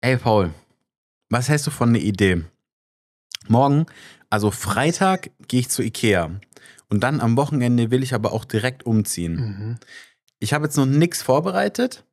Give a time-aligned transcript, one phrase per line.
[0.00, 0.50] Ey, Paul,
[1.30, 2.44] was hältst du von der Idee?
[3.48, 3.86] Morgen,
[4.30, 6.30] also Freitag, gehe ich zu Ikea.
[6.88, 9.34] Und dann am Wochenende will ich aber auch direkt umziehen.
[9.34, 9.76] Mhm.
[10.38, 12.04] Ich habe jetzt noch nichts vorbereitet.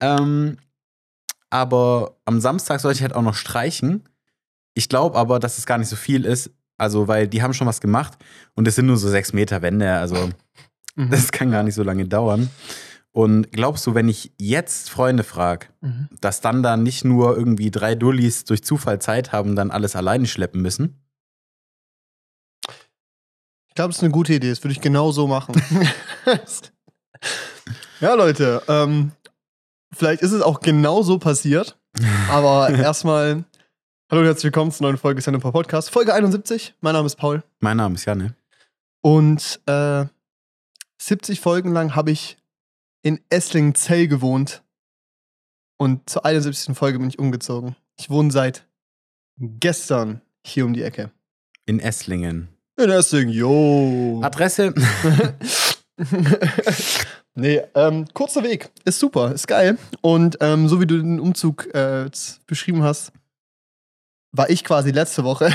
[0.00, 0.58] Ähm,
[1.50, 4.04] aber am Samstag sollte ich halt auch noch streichen.
[4.74, 6.50] Ich glaube aber, dass es gar nicht so viel ist.
[6.76, 8.18] Also, weil die haben schon was gemacht
[8.54, 9.92] und es sind nur so sechs Meter Wände.
[9.94, 10.28] Also,
[10.94, 11.10] Mhm.
[11.10, 12.50] das kann gar nicht so lange dauern.
[13.12, 16.08] Und glaubst du, wenn ich jetzt Freunde frage, Mhm.
[16.20, 19.96] dass dann da nicht nur irgendwie drei Dullis durch Zufall Zeit haben und dann alles
[19.96, 21.00] alleine schleppen müssen?
[23.68, 24.50] Ich glaube, das ist eine gute Idee.
[24.50, 25.54] Das würde ich genau so machen.
[28.00, 29.12] ja, Leute, ähm,
[29.94, 31.78] vielleicht ist es auch genau so passiert.
[32.28, 33.44] Aber erstmal,
[34.10, 35.90] hallo und herzlich willkommen zur neuen Folge Stand Podcast.
[35.90, 36.74] Folge 71.
[36.80, 37.42] Mein Name ist Paul.
[37.60, 38.34] Mein Name ist Janne.
[39.00, 40.06] Und äh,
[41.00, 42.37] 70 Folgen lang habe ich
[43.08, 44.62] in Esslingenzell gewohnt.
[45.78, 46.76] Und zur 71.
[46.76, 47.74] Folge bin ich umgezogen.
[47.98, 48.66] Ich wohne seit
[49.38, 51.10] gestern hier um die Ecke.
[51.64, 52.48] In Esslingen.
[52.76, 54.20] In Esslingen, yo.
[54.22, 54.74] Adresse?
[57.34, 58.70] nee, ähm, kurzer Weg.
[58.84, 59.78] Ist super, ist geil.
[60.02, 62.10] Und ähm, so wie du den Umzug äh,
[62.46, 63.12] beschrieben hast,
[64.32, 65.50] war ich quasi letzte Woche.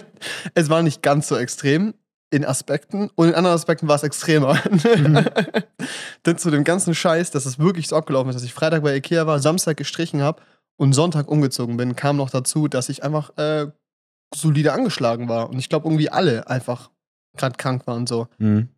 [0.54, 1.94] es war nicht ganz so extrem
[2.30, 4.54] in Aspekten und in anderen Aspekten war es extremer.
[6.26, 8.96] Denn zu dem ganzen Scheiß, dass es wirklich so abgelaufen ist, dass ich Freitag bei
[8.96, 10.42] Ikea war, Samstag gestrichen habe
[10.76, 13.70] und Sonntag umgezogen bin, kam noch dazu, dass ich einfach äh,
[14.34, 15.48] solide angeschlagen war.
[15.48, 16.90] Und ich glaube, irgendwie alle einfach
[17.36, 18.28] gerade krank waren und so.
[18.38, 18.68] Hm.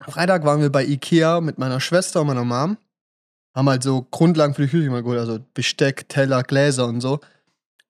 [0.00, 2.78] Freitag waren wir bei Ikea mit meiner Schwester und meiner Mom.
[3.54, 7.20] Haben halt so Grundlagen für die Küche mal geholt, also Besteck, Teller, Gläser und so.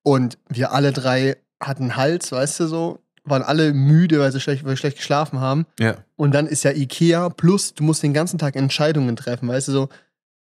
[0.03, 4.65] Und wir alle drei hatten Hals, weißt du so, waren alle müde, weil sie schlecht,
[4.65, 5.67] weil wir schlecht geschlafen haben.
[5.79, 5.97] Ja.
[6.17, 9.73] Und dann ist ja Ikea plus, du musst den ganzen Tag Entscheidungen treffen, weißt du
[9.73, 9.89] so.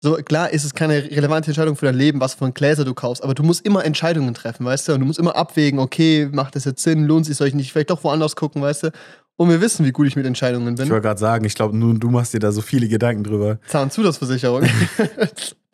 [0.01, 3.21] So, klar ist es keine relevante Entscheidung für dein Leben, was für Gläser du kaufst,
[3.21, 4.93] aber du musst immer Entscheidungen treffen, weißt du?
[4.93, 7.73] Und du musst immer abwägen, okay, macht das jetzt Sinn, lohnt sich, soll ich nicht
[7.73, 8.91] vielleicht doch woanders gucken, weißt du?
[9.35, 10.85] Und wir wissen, wie gut ich mit Entscheidungen bin.
[10.85, 13.59] Ich wollte gerade sagen, ich glaube, nur du machst dir da so viele Gedanken drüber.
[13.67, 14.63] Zahnzusatzversicherung.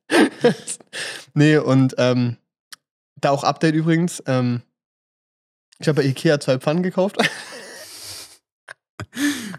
[1.33, 2.37] nee, und ähm,
[3.21, 4.23] da auch Update übrigens.
[4.27, 4.61] Ähm,
[5.79, 7.17] ich habe bei Ikea zwei Pfannen gekauft.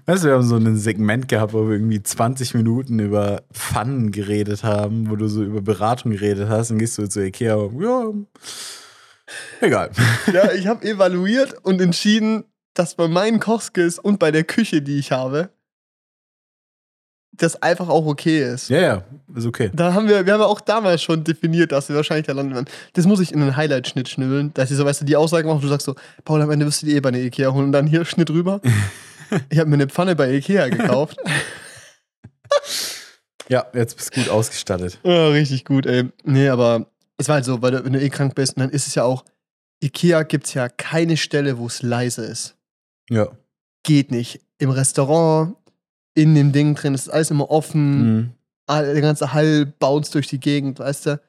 [0.07, 4.13] Weißt du, wir haben so ein Segment gehabt, wo wir irgendwie 20 Minuten über Pfannen
[4.13, 8.13] geredet haben, wo du so über Beratung geredet hast und gehst du zu Ikea, ja,
[9.61, 9.91] egal.
[10.33, 12.45] ja, ich habe evaluiert und entschieden,
[12.75, 15.51] dass bei meinen Kochskills und bei der Küche, die ich habe,
[17.37, 18.69] das einfach auch okay ist.
[18.69, 19.05] Ja, ja,
[19.35, 19.71] ist okay.
[19.75, 22.55] Da haben wir, wir haben ja auch damals schon definiert, dass wir wahrscheinlich da landen
[22.55, 22.67] werden.
[22.95, 25.61] Das muss ich in einen Highlight-Schnitt schnübeln, dass ich so, weißt du, die Aussage mache,
[25.61, 25.95] du sagst so,
[26.25, 28.31] Paul, am Ende wirst du die eh bei der Ikea holen und dann hier Schnitt
[28.31, 28.61] rüber.
[29.51, 31.19] ich habe mir eine Pfanne bei Ikea gekauft.
[33.49, 34.99] Ja, jetzt bist du gut ausgestattet.
[35.05, 36.11] Ja, richtig gut, ey.
[36.25, 36.87] Nee, aber
[37.17, 39.05] es war halt so, weil du, wenn du eh krank bist, dann ist es ja
[39.05, 39.25] auch,
[39.83, 42.57] Ikea gibt's ja keine Stelle, wo es leise ist.
[43.09, 43.29] Ja.
[43.85, 44.41] Geht nicht.
[44.59, 45.57] Im Restaurant,
[46.17, 48.17] in dem Ding drin, ist alles immer offen.
[48.17, 48.31] Mhm.
[48.67, 51.21] all- der ganze Hall bounce durch die Gegend, weißt du.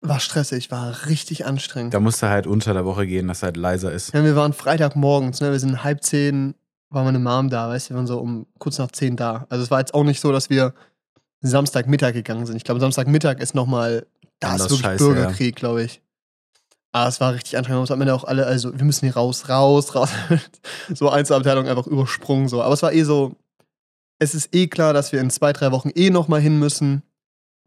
[0.00, 1.92] War stressig, war richtig anstrengend.
[1.94, 4.12] Da musst du halt unter der Woche gehen, dass halt leiser ist.
[4.14, 5.50] Ja, wir waren Freitagmorgens, ne?
[5.52, 6.54] Wir sind halb zehn,
[6.90, 9.46] war meine Mom da, weißt du, wir waren so um kurz nach zehn da.
[9.50, 10.72] Also es war jetzt auch nicht so, dass wir
[11.40, 12.56] Samstagmittag gegangen sind.
[12.56, 14.06] Ich glaube, Samstagmittag ist nochmal,
[14.40, 16.00] da ist wirklich scheiße, Bürgerkrieg, glaube ich.
[16.92, 17.84] Aber es war richtig anstrengend.
[17.84, 20.10] Es haben wir auch alle, also wir müssen hier raus, raus, raus.
[20.94, 22.62] so Einzelabteilung einfach übersprungen so.
[22.62, 23.36] Aber es war eh so,
[24.18, 27.02] es ist eh klar, dass wir in zwei, drei Wochen eh nochmal hin müssen.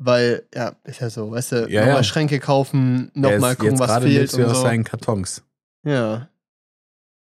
[0.04, 2.04] Weil, ja, ist ja so, weißt du, Ja, nochmal ja.
[2.04, 4.64] Schränke kaufen, nochmal gucken, jetzt was fehlt und aus so.
[4.64, 5.44] deinen Kartons.
[5.86, 6.28] Ja.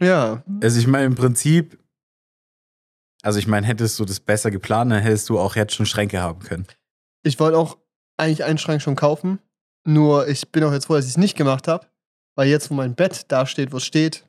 [0.01, 0.43] Ja.
[0.63, 1.79] Also ich meine im Prinzip,
[3.23, 6.21] also ich meine, hättest du das besser geplant, dann hättest du auch jetzt schon Schränke
[6.21, 6.67] haben können.
[7.23, 7.79] Ich wollte auch
[8.19, 9.39] eigentlich einen Schrank schon kaufen.
[9.87, 11.87] Nur ich bin auch jetzt froh, dass ich es nicht gemacht habe.
[12.35, 14.27] Weil jetzt, wo mein Bett da steht, wo es steht,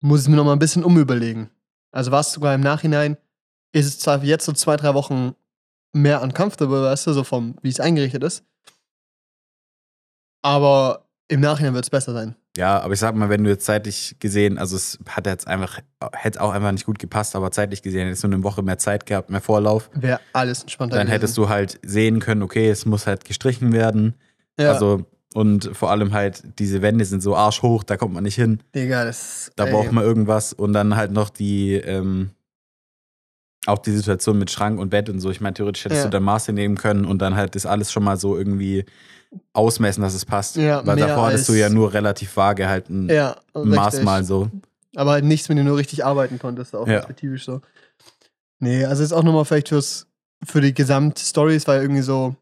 [0.00, 1.50] muss ich es mir noch mal ein bisschen umüberlegen.
[1.92, 3.16] Also war es sogar im Nachhinein,
[3.72, 5.34] ist es zwar jetzt so zwei, drei Wochen
[5.92, 8.44] mehr uncomfortable, weißt du, so vom, wie es eingerichtet ist.
[10.42, 12.36] Aber im Nachhinein wird es besser sein.
[12.56, 15.78] Ja, aber ich sag mal, wenn du jetzt zeitlich gesehen, also es hat jetzt einfach,
[16.12, 19.06] hätte auch einfach nicht gut gepasst, aber zeitlich gesehen hättest du eine Woche mehr Zeit
[19.06, 23.06] gehabt, mehr Vorlauf, Wäre alles entspannter dann hättest du halt sehen können, okay, es muss
[23.06, 24.14] halt gestrichen werden.
[24.60, 25.04] Ja, Also,
[25.34, 28.60] und vor allem halt, diese Wände sind so arschhoch, da kommt man nicht hin.
[28.74, 32.30] Digga, das Da ey, braucht man irgendwas und dann halt noch die, ähm,
[33.66, 35.30] auch die Situation mit Schrank und Bett und so.
[35.30, 36.04] Ich meine, theoretisch hättest Ja.
[36.04, 38.84] du dann Maße nehmen können und dann halt das alles schon mal so irgendwie
[39.52, 40.56] ausmessen, dass es passt.
[40.56, 44.04] Ja, Weil davor hattest du ja nur relativ vage halt ein ja, Maß richtig.
[44.04, 44.50] mal so.
[44.96, 46.94] Aber halt nichts, wenn du nur richtig arbeiten konntest, auch Ja.
[46.94, 47.60] perspektivisch so.
[48.58, 50.06] Nee, also ist auch nochmal vielleicht fürs,
[50.44, 52.34] für die Gesamtstory, es war ja irgendwie so,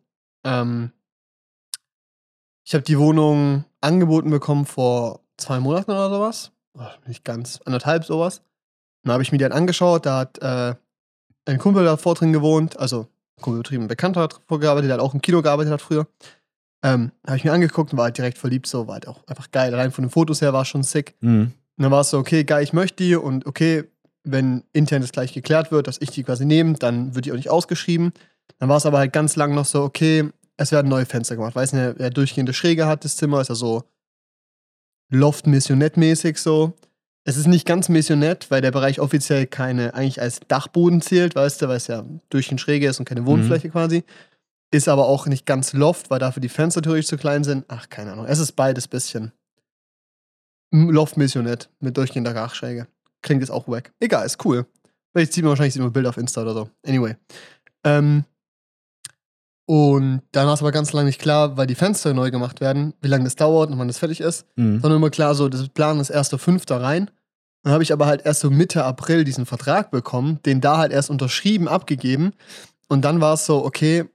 [0.45, 0.93] ähm,
[2.69, 6.53] Ich habe die Wohnung angeboten bekommen vor zwei Monaten oder sowas.
[7.07, 8.43] Nicht ganz, anderthalb sowas.
[9.03, 10.05] Dann habe ich mir die dann angeschaut.
[10.05, 10.75] Da hat äh,
[11.47, 13.07] ein Kumpel davor drin gewohnt, also
[13.39, 16.09] ein Kumpel betrieben, ein Bekannter hat vorgearbeitet, der hat auch im Kino gearbeitet hat früher.
[16.83, 19.51] Ähm, habe ich mir angeguckt und war halt direkt verliebt, so war halt auch einfach
[19.51, 19.73] geil.
[19.73, 21.15] Allein von den Fotos her war schon sick.
[21.21, 21.53] Mhm.
[21.79, 23.85] Und dann war es so, okay, geil, ich möchte die und okay,
[24.25, 27.37] wenn intern das gleich geklärt wird, dass ich die quasi nehme, dann wird die auch
[27.37, 28.13] nicht ausgeschrieben.
[28.59, 30.29] Dann war es aber halt ganz lang noch so, okay,
[30.59, 31.55] es werden neue Fenster gemacht.
[31.55, 33.85] Weiß nicht, wer durchgehende Schräge hat, das Zimmer ist ja so
[35.11, 36.75] Loft-Missionett-mäßig so.
[37.25, 41.63] Es ist nicht ganz Missionett, weil der Bereich offiziell keine, eigentlich als Dachboden zählt, weißt
[41.63, 44.05] du, weil es ja durchgehend Schräge ist und keine Wohnfläche quasi.
[44.71, 47.65] Ist aber auch nicht ganz Loft, weil dafür die Fenster theoretisch zu klein sind.
[47.69, 48.27] Ach, keine Ahnung.
[48.27, 49.33] Es ist beides bisschen.
[50.73, 52.87] Loft-Missionett mit durchgehender Dachschräge.
[53.23, 53.93] Klingt jetzt auch wack.
[54.01, 54.67] Egal, ist cool.
[55.13, 56.71] Vielleicht zieht man wahrscheinlich sieht man ein Bild auf Insta oder so.
[56.87, 57.17] Anyway.
[57.85, 58.25] Ähm,
[59.69, 62.95] und dann war es aber ganz lange nicht klar, weil die Fenster neu gemacht werden,
[63.03, 64.47] wie lange das dauert und wann das fertig ist.
[64.57, 64.81] Mhm.
[64.81, 66.81] Sondern immer klar, so, das Plan ist 1.5.
[66.81, 67.11] rein.
[67.63, 70.91] Dann habe ich aber halt erst so Mitte April diesen Vertrag bekommen, den da halt
[70.91, 72.33] erst unterschrieben, abgegeben.
[72.89, 74.07] Und dann war es so, okay,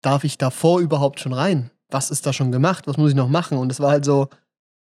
[0.00, 1.70] darf ich davor überhaupt schon rein?
[1.90, 2.86] Was ist da schon gemacht?
[2.86, 3.58] Was muss ich noch machen?
[3.58, 4.30] Und es war halt so,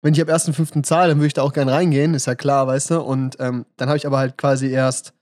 [0.01, 0.83] wenn ich ab 1.5.
[0.83, 3.01] zahle, dann würde ich da auch gern reingehen, ist ja klar, weißt du?
[3.01, 5.13] Und ähm, dann habe ich aber halt quasi erst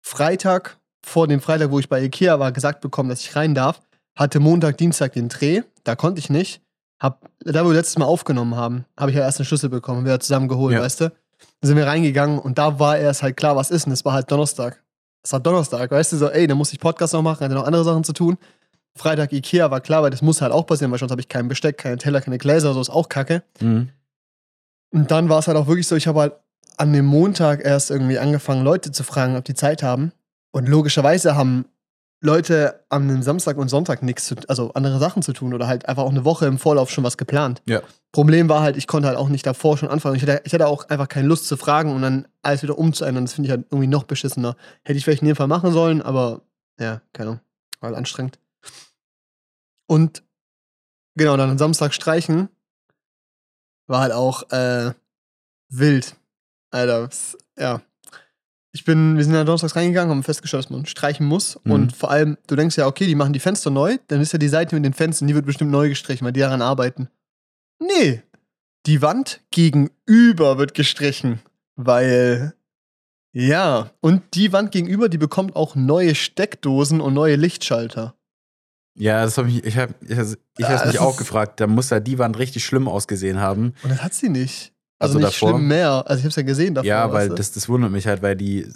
[0.00, 3.80] Freitag, vor dem Freitag, wo ich bei Ikea war, gesagt bekommen, dass ich rein darf.
[4.16, 6.60] Hatte Montag, Dienstag den Dreh, da konnte ich nicht.
[7.00, 10.04] Hab, da wo wir letztes Mal aufgenommen haben, habe ich ja erst einen Schlüssel bekommen,
[10.04, 10.82] wir haben zusammen geholt, Ja.
[10.82, 11.04] weißt du?
[11.60, 14.12] Dann sind wir reingegangen und da war erst halt klar, was ist und es war
[14.12, 14.82] halt Donnerstag.
[15.22, 17.64] Es war Donnerstag, weißt du, so, ey, da muss ich Podcast noch machen, hatte noch
[17.66, 18.36] andere Sachen zu tun.
[18.96, 21.48] Freitag Ikea war klar, weil das muss halt auch passieren, weil sonst habe ich kein
[21.48, 23.42] Besteck, keine Teller, keine Gläser, so ist auch kacke.
[23.60, 23.88] Mhm.
[24.92, 26.32] Und dann war es halt auch wirklich so, ich habe halt
[26.76, 30.12] an dem Montag erst irgendwie angefangen, Leute zu fragen, ob die Zeit haben.
[30.52, 31.66] Und logischerweise haben
[32.22, 35.88] Leute an dem Samstag und Sonntag nichts zu, also andere Sachen zu tun oder halt
[35.88, 37.62] einfach auch eine Woche im Vorlauf schon was geplant.
[37.66, 37.80] Ja.
[38.12, 40.16] Problem war halt, ich konnte halt auch nicht davor schon anfangen.
[40.16, 43.24] Ich hatte, ich hatte auch einfach keine Lust zu fragen und dann alles wieder umzuändern.
[43.24, 44.56] Das finde ich halt irgendwie noch beschissener.
[44.84, 46.42] Hätte ich vielleicht in dem Fall machen sollen, aber
[46.78, 47.40] ja, keine Ahnung.
[47.80, 48.38] War halt anstrengend.
[49.86, 50.22] Und
[51.14, 52.48] genau, dann am Samstag streichen
[53.86, 54.92] war halt auch äh,
[55.68, 56.16] wild.
[56.70, 57.08] Alter,
[57.58, 57.80] ja.
[58.72, 61.58] Ich bin, wir sind ja donnerstags reingegangen, haben festgestellt, dass man streichen muss.
[61.64, 61.72] Mhm.
[61.72, 64.38] Und vor allem, du denkst ja, okay, die machen die Fenster neu, dann ist ja
[64.38, 67.08] die Seite mit den Fenstern, die wird bestimmt neu gestrichen, weil die daran arbeiten.
[67.80, 68.22] Nee.
[68.86, 71.40] Die Wand gegenüber wird gestrichen,
[71.76, 72.54] weil
[73.32, 78.14] ja, und die Wand gegenüber, die bekommt auch neue Steckdosen und neue Lichtschalter.
[78.98, 80.26] Ja, das habe ich, ich habe ich, hab-
[80.58, 81.60] ich Ah, mich auch gefragt.
[81.60, 83.74] Da muss ja die Wand richtig schlimm ausgesehen haben.
[83.82, 84.72] Und das hat sie nicht.
[85.00, 85.54] Also, Also nicht davor?
[85.56, 86.04] schlimm mehr.
[86.06, 86.86] Also ich hab's ja gesehen davor.
[86.86, 87.34] ja, weil weißt du?
[87.34, 88.66] das, das wundert mich halt, weil die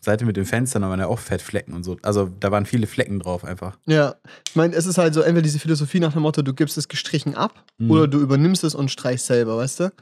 [0.00, 1.98] Seite mit den Fenstern, da waren ja auch Fettflecken und so.
[2.02, 3.78] Also da waren viele Flecken drauf einfach.
[3.86, 4.16] Ja,
[4.48, 6.88] ich meine, es ist halt so entweder diese Philosophie nach dem Motto, du gibst es
[6.88, 7.90] gestrichen ab Mhm.
[7.90, 9.92] oder du übernimmst es und streichst selber, weißt du?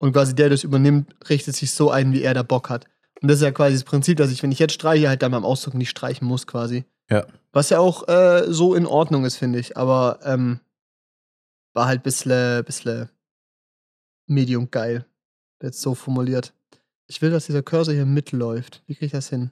[0.00, 2.86] Und quasi der, der das übernimmt, richtet sich so ein, wie er da Bock hat.
[3.20, 5.32] Und das ist ja quasi das Prinzip, dass ich, wenn ich jetzt streiche, halt dann
[5.32, 6.84] beim Auszug nicht streichen muss, quasi.
[7.10, 7.26] Ja.
[7.50, 9.76] Was ja auch äh, so in Ordnung ist, finde ich.
[9.76, 10.60] Aber ähm,
[11.74, 13.08] war halt bisschen, bisschen
[14.28, 15.04] medium geil.
[15.62, 16.54] Jetzt so formuliert.
[17.06, 18.82] Ich will, dass dieser Cursor hier mitläuft.
[18.86, 19.50] Wie kriege ich das hin?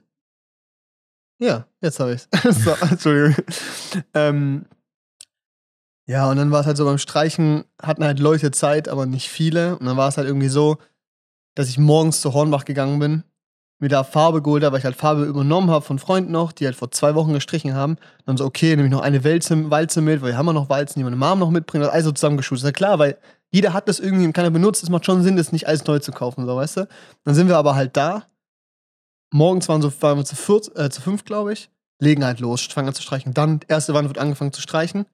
[1.39, 2.63] Ja, jetzt habe ich es.
[2.63, 3.43] so, Entschuldigung.
[4.13, 4.65] Ähm,
[6.07, 9.29] ja, und dann war es halt so beim Streichen, hatten halt Leute Zeit, aber nicht
[9.29, 9.77] viele.
[9.77, 10.77] Und dann war es halt irgendwie so,
[11.53, 13.23] dass ich morgens zu Hornbach gegangen bin,
[13.79, 16.65] mir da Farbe geholt habe, weil ich halt Farbe übernommen habe von Freunden noch, die
[16.65, 17.93] halt vor zwei Wochen gestrichen haben.
[17.93, 20.53] Und dann so, okay, nehme ich noch eine Walze, Walze mit, weil wir haben ja
[20.53, 22.59] noch Walzen, die meine Mom noch mitbringt, das alles so zusammengeschult.
[22.59, 23.17] Ist ja klar, weil
[23.51, 24.83] jeder hat das irgendwie und keiner benutzt.
[24.83, 26.87] Es macht schon Sinn, das nicht alles neu zu kaufen, so, weißt du?
[27.23, 28.25] Dann sind wir aber halt da.
[29.31, 31.69] Morgens waren, so, waren wir zu, viert, äh, zu fünf, glaube ich.
[31.99, 33.33] Legen halt los, fangen an zu streichen.
[33.33, 35.05] Dann, erste Wand wird angefangen zu streichen.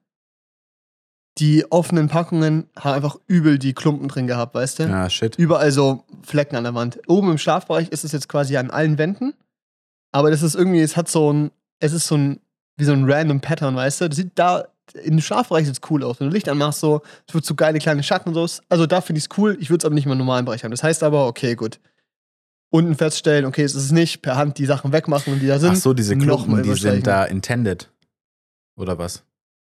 [1.38, 4.82] Die offenen Packungen haben einfach übel die Klumpen drin gehabt, weißt du?
[4.84, 5.36] Ja, shit.
[5.36, 7.00] Überall so Flecken an der Wand.
[7.08, 9.34] Oben im Schlafbereich ist es jetzt quasi an allen Wänden.
[10.12, 11.50] Aber das ist irgendwie, es hat so ein,
[11.80, 12.40] es ist so ein,
[12.76, 14.08] wie so ein random Pattern, weißt du?
[14.08, 16.20] Das sieht da, im Schlafbereich sieht es cool aus.
[16.20, 18.62] Wenn du Licht anmachst, so, es wird so geile kleine Schatten und so.
[18.68, 19.56] Also da finde ich es cool.
[19.60, 20.70] Ich würde es aber nicht mehr im normalen Bereich haben.
[20.70, 21.80] Das heißt aber, okay, gut.
[22.70, 25.70] Unten feststellen, okay, es ist nicht, per Hand die Sachen wegmachen, die da sind.
[25.72, 27.90] Ach so, diese Klumpen, mal die sind da intended.
[28.76, 29.22] Oder was?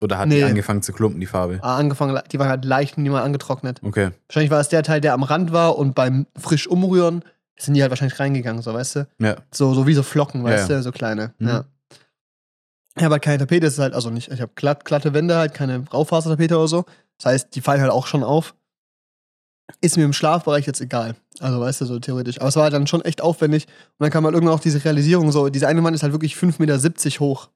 [0.01, 0.37] Oder hat Nee.
[0.37, 1.59] die angefangen zu klumpen, die Farbe?
[1.63, 3.81] Ah, angefangen, die waren halt leicht und waren angetrocknet.
[3.83, 4.11] Okay.
[4.29, 7.25] Wahrscheinlich war es der Teil, der am Rand war und beim frisch umrühren
[7.61, 9.09] sind die halt wahrscheinlich reingegangen, so, weißt du?
[9.21, 9.37] Ja.
[9.53, 10.77] So, so wie so Flocken, Ja, weißt ja.
[10.77, 11.35] du, so kleine.
[11.39, 11.49] Mhm.
[11.49, 11.65] Ja.
[13.01, 15.55] Habe halt keine Tapete, das ist halt, also nicht, ich habe glatt, glatte Wände halt,
[15.55, 16.85] keine Raufasertapete oder so.
[17.19, 18.55] Das heißt, die fallen halt auch schon auf.
[19.81, 21.15] Ist mir im Schlafbereich jetzt egal.
[21.41, 22.41] Also, weißt du, so theoretisch.
[22.41, 23.67] Aber es war halt dann schon echt aufwendig.
[23.67, 26.35] Und dann kam halt irgendwann auch diese Realisierung, so, diese eine Wand ist halt wirklich
[26.35, 27.49] 5,70 Meter hoch.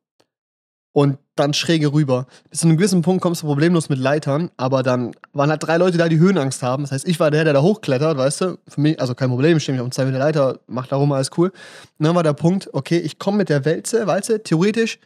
[0.94, 2.26] und dann schräge rüber.
[2.50, 5.78] Bis zu einem gewissen Punkt kommst du problemlos mit Leitern, aber dann waren halt drei
[5.78, 6.82] Leute da, die Höhenangst haben.
[6.82, 8.58] Das heißt, ich war der, der da hochklettert, weißt du?
[8.68, 11.10] Für mich, also kein Problem, ich stehe mich auf zwei Meter Leiter, mach da rum,
[11.12, 11.48] alles cool.
[11.98, 14.98] Und dann war der Punkt, okay, ich komme mit der Wälze, Walze, theoretisch,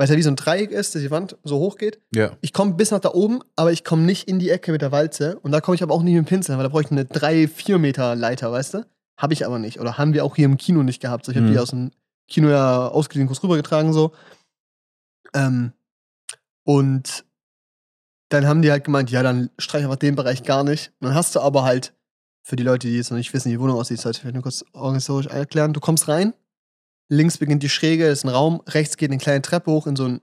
[0.00, 2.00] weil es ja wie so ein Dreieck ist, dass die Wand so hoch geht.
[2.14, 2.34] Ja.
[2.40, 4.92] Ich komme bis nach da oben, aber ich komme nicht in die Ecke mit der
[4.92, 5.38] Walze.
[5.40, 7.04] Und da komme ich aber auch nicht mit dem Pinsel, weil da brauche ich eine
[7.04, 8.86] 3, 4 Meter Leiter, weißt du?
[9.18, 9.78] Habe ich aber nicht.
[9.78, 11.26] Oder haben wir auch hier im Kino nicht gehabt.
[11.26, 11.52] So, ich habe Mhm.
[11.52, 11.90] die aus dem
[12.28, 14.12] Kino ja ausgeliehen, kurz rübergetragen, so.
[15.34, 15.74] Ähm,
[16.64, 17.26] und
[18.30, 20.92] dann haben die halt gemeint, ja, dann streich einfach den Bereich gar nicht.
[21.00, 21.92] Und dann hast du aber halt,
[22.42, 24.34] für die Leute, die jetzt noch nicht wissen, wie die Wohnung aussieht, sollte ich vielleicht
[24.36, 25.74] nur kurz organisatorisch erklären.
[25.74, 26.32] Du kommst rein,
[27.10, 30.04] links beginnt die Schräge, ist ein Raum, rechts geht eine kleine Treppe hoch in so
[30.06, 30.20] einen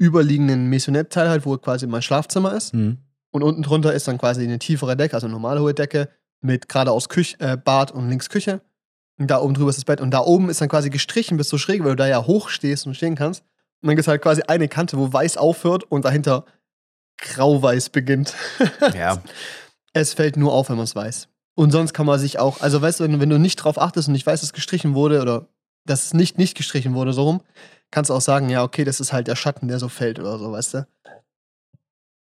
[0.00, 2.74] überliegenden Maisonette-Teil halt, wo quasi mein Schlafzimmer ist.
[2.74, 2.98] Mhm.
[3.30, 6.08] Und unten drunter ist dann quasi eine tiefere Decke, also eine normale hohe Decke,
[6.40, 8.60] mit geradeaus Küche, äh, Bad und links Küche.
[9.18, 10.00] Und da oben drüber ist das Bett.
[10.00, 12.48] Und da oben ist dann quasi gestrichen bis so schräg, weil du da ja hoch
[12.50, 13.42] stehst und stehen kannst.
[13.82, 16.44] Und dann gibt es halt quasi eine Kante, wo weiß aufhört und dahinter
[17.18, 18.34] grau-weiß beginnt.
[18.94, 19.22] Ja.
[19.92, 21.28] Es fällt nur auf, wenn man es weiß.
[21.54, 23.78] Und sonst kann man sich auch, also weißt du, wenn, du- wenn du nicht drauf
[23.80, 25.48] achtest und nicht weißt, dass es gestrichen wurde oder
[25.86, 27.42] dass es nicht nicht gestrichen wurde, so rum,
[27.90, 30.38] kannst du auch sagen, ja, okay, das ist halt der Schatten, der so fällt oder
[30.38, 30.86] so, weißt du.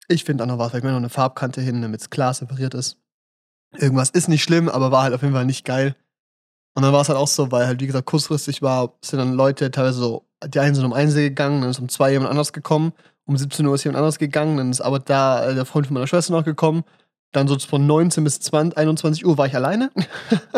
[0.08, 2.74] Ich finde auch noch was, vielleicht mal noch eine Farbkante hin, damit es klar separiert
[2.74, 2.98] ist.
[3.78, 5.96] Irgendwas ist nicht schlimm, aber war halt auf jeden Fall nicht geil.
[6.74, 9.34] Und dann war es halt auch so, weil halt, wie gesagt, kurzfristig war, sind dann
[9.34, 12.54] Leute teilweise so, die einen sind um eins gegangen, dann ist um zwei jemand anders
[12.54, 12.94] gekommen,
[13.26, 15.94] um 17 Uhr ist jemand anders gegangen, dann ist aber da äh, der Freund von
[15.94, 16.84] meiner Schwester noch gekommen.
[17.32, 19.92] Dann so von 19 bis 20, 21 Uhr war ich alleine.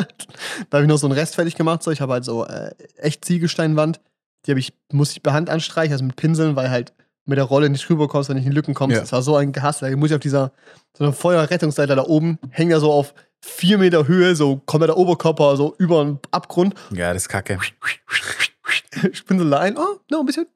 [0.70, 1.84] da habe ich noch so einen Rest fertig gemacht.
[1.84, 1.92] So.
[1.92, 4.02] Ich habe halt so äh, echt Ziegelsteinwand.
[4.46, 6.94] Die habe ich, muss ich per Hand anstreichen, also mit Pinseln, weil halt
[7.26, 8.96] mit der Rolle nicht rüberkommst, wenn ich in Lücken kommst.
[8.96, 9.02] Ja.
[9.02, 9.80] Das war so ein Gehass.
[9.80, 10.52] Da muss ich auf dieser
[10.98, 15.58] so einer Feuerrettungsseite da oben, hängt da so auf vier Meter Höhe, so kompletter Oberkörper,
[15.58, 16.76] so über den Abgrund.
[16.92, 17.60] Ja, das ist kacke.
[19.12, 20.48] Spinsel da ein, oh, noch ein bisschen.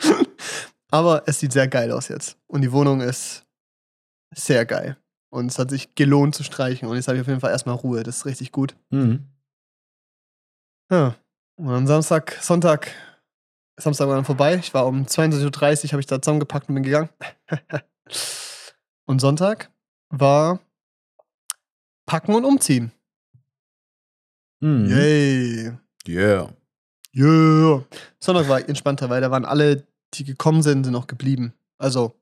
[0.90, 2.36] Aber es sieht sehr geil aus jetzt.
[2.46, 3.45] Und die Wohnung ist
[4.34, 4.96] sehr geil.
[5.30, 6.88] Und es hat sich gelohnt zu streichen.
[6.88, 8.02] Und jetzt habe ich auf jeden Fall erstmal Ruhe.
[8.02, 8.76] Das ist richtig gut.
[8.90, 9.26] Mhm.
[10.90, 11.16] Ja.
[11.56, 12.90] Und am Samstag, Sonntag,
[13.78, 14.56] Samstag war dann vorbei.
[14.56, 17.08] Ich war um 22.30 Uhr, habe ich da zusammengepackt und bin gegangen.
[19.06, 19.70] und Sonntag
[20.10, 20.60] war
[22.06, 22.92] Packen und Umziehen.
[24.60, 24.86] Mhm.
[24.86, 25.72] Yay.
[26.08, 26.52] Yeah.
[27.14, 27.84] Yeah.
[28.20, 31.52] Sonntag war entspannter, weil da waren alle, die gekommen sind, sind noch geblieben.
[31.78, 32.14] Also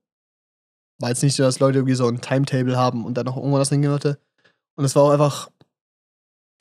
[1.01, 3.59] war jetzt nicht so, dass Leute irgendwie so ein Timetable haben und dann noch irgendwo
[3.59, 4.19] was hingehen wollte.
[4.77, 5.51] Und es war auch einfach,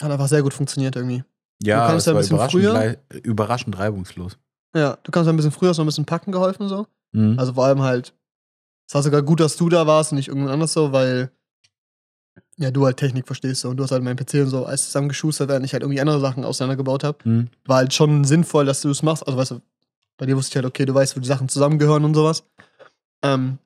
[0.01, 1.23] hat einfach sehr gut funktioniert irgendwie.
[1.61, 2.97] Ja, Du kamst es ja ein bisschen überraschend, früher.
[3.23, 4.37] überraschend reibungslos.
[4.75, 6.87] Ja, du kannst ein bisschen früher hast noch ein bisschen packen geholfen so.
[7.11, 7.37] Mhm.
[7.37, 8.13] Also vor allem halt,
[8.87, 11.31] es war sogar gut, dass du da warst und nicht irgendwann anders so, weil
[12.57, 14.85] ja, du halt Technik verstehst so und du hast halt meinen PC und so alles
[14.85, 17.17] zusammengeschustert, während ich halt irgendwie andere Sachen auseinandergebaut habe.
[17.23, 17.49] Mhm.
[17.65, 19.25] war halt schon sinnvoll, dass du es machst.
[19.25, 19.61] Also, weißt du,
[20.17, 22.43] bei dir wusste ich halt, okay, du weißt, wo die Sachen zusammengehören und sowas.
[23.23, 23.57] Ähm,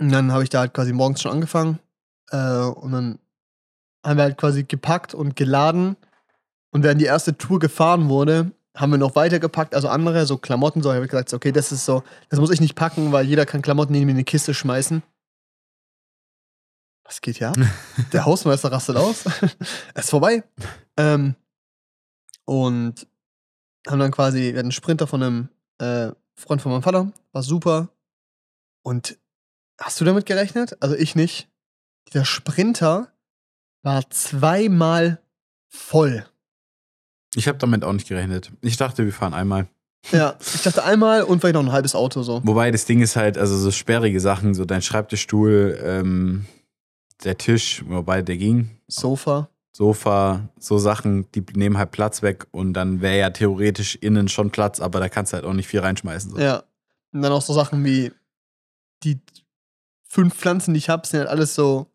[0.00, 1.78] und dann habe ich da halt quasi morgens schon angefangen.
[2.30, 3.18] Äh, und dann
[4.04, 5.96] haben wir halt quasi gepackt und geladen.
[6.70, 10.38] Und während die erste Tour gefahren wurde, haben wir noch weiter gepackt, also andere, so
[10.38, 13.26] Klamotten, so habe ich gesagt, okay, das ist so, das muss ich nicht packen, weil
[13.26, 15.02] jeder kann Klamotten in eine Kiste schmeißen.
[17.04, 17.56] Was geht hier ab?
[18.12, 19.24] Der Hausmeister rastet aus.
[19.26, 19.56] es
[20.04, 20.44] ist vorbei.
[20.96, 21.34] Ähm,
[22.44, 23.06] und
[23.88, 27.42] haben dann quasi, wir hatten einen Sprinter von einem äh, Freund von meinem Vater, war
[27.42, 27.88] super.
[28.82, 29.18] Und
[29.78, 30.76] hast du damit gerechnet?
[30.82, 31.48] Also ich nicht.
[32.12, 33.08] Dieser Sprinter
[33.82, 35.20] war zweimal
[35.68, 36.26] voll.
[37.34, 38.50] Ich habe damit auch nicht gerechnet.
[38.60, 39.68] Ich dachte, wir fahren einmal.
[40.12, 42.40] Ja, ich dachte einmal und vielleicht noch ein halbes Auto so.
[42.44, 46.46] Wobei das Ding ist halt, also so sperrige Sachen, so dein Schreibtischstuhl, ähm,
[47.24, 49.48] der Tisch, wobei der ging, Sofa.
[49.72, 54.50] Sofa, so Sachen, die nehmen halt Platz weg und dann wäre ja theoretisch innen schon
[54.50, 56.32] Platz, aber da kannst du halt auch nicht viel reinschmeißen.
[56.32, 56.38] So.
[56.38, 56.64] Ja.
[57.12, 58.12] Und dann auch so Sachen wie
[59.04, 59.20] die
[60.18, 61.86] fünf Pflanzen, die ich habe, sind halt alles so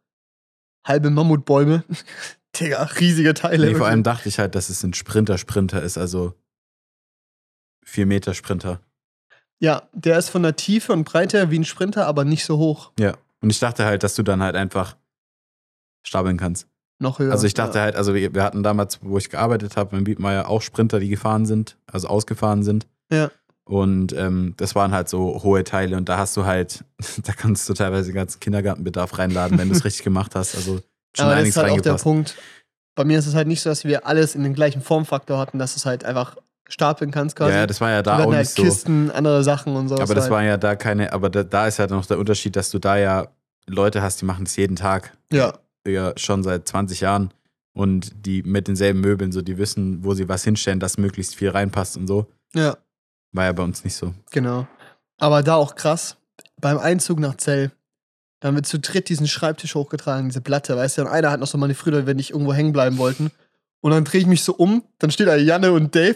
[0.88, 1.84] halbe Mammutbäume.
[2.58, 3.68] Digga, riesige Teile.
[3.68, 6.34] Nee, vor allem dachte ich halt, dass es ein Sprinter-Sprinter ist, also
[7.84, 8.80] 4 Meter Sprinter.
[9.60, 12.94] Ja, der ist von der Tiefe und Breite wie ein Sprinter, aber nicht so hoch.
[12.98, 13.18] Ja.
[13.42, 14.96] Und ich dachte halt, dass du dann halt einfach
[16.08, 16.70] stapeln kannst.
[17.00, 17.34] Noch höher.
[17.34, 17.84] Also ich dachte ja.
[17.84, 21.10] halt, also wir, wir hatten damals, wo ich gearbeitet habe, in Bietmeier auch Sprinter, die
[21.10, 22.88] gefahren sind, also ausgefahren sind.
[23.12, 23.32] Ja.
[23.66, 26.84] Und ähm, das waren halt so hohe Teile und da hast du halt,
[27.24, 30.56] da kannst du teilweise den ganzen Kindergartenbedarf reinladen, wenn du es richtig gemacht hast.
[30.56, 30.82] Also
[31.16, 31.94] schon Aber das ist halt auch der.
[31.96, 32.36] Punkt.
[32.96, 35.58] Bei mir ist es halt nicht so, dass wir alles in den gleichen Formfaktor hatten,
[35.58, 36.36] dass du es halt einfach
[36.70, 37.54] stapeln kannst quasi.
[37.56, 38.64] Ja, das war ja da auch halt nicht so.
[38.64, 39.96] Kisten, andere Sachen und so.
[39.96, 42.56] Aber das halt, war ja da keine, aber da, da ist halt noch der Unterschied,
[42.56, 43.28] dass du da ja
[43.66, 45.18] Leute hast, die machen das jeden Tag.
[45.32, 45.54] Ja,
[45.88, 47.34] Ja, schon seit 20 Jahren.
[47.76, 51.50] Und die mit denselben Möbeln, so die wissen, wo sie was hinstellen, dass möglichst viel
[51.50, 52.28] reinpasst und so.
[52.54, 52.78] ja.
[53.34, 54.14] War ja bei uns nicht so.
[54.32, 54.68] Genau.
[55.18, 56.18] Aber da auch krass.
[56.62, 57.72] Beim Einzug nach Zell,
[58.40, 61.02] da haben wir zu dritt diesen Schreibtisch hochgetragen, diese Platte, weißt du?
[61.04, 63.32] Und einer hat noch so meine Früher, wenn ich irgendwo hängen bleiben wollten.
[63.82, 66.16] Und dann drehe ich mich so um, dann steht da Janne und Dave,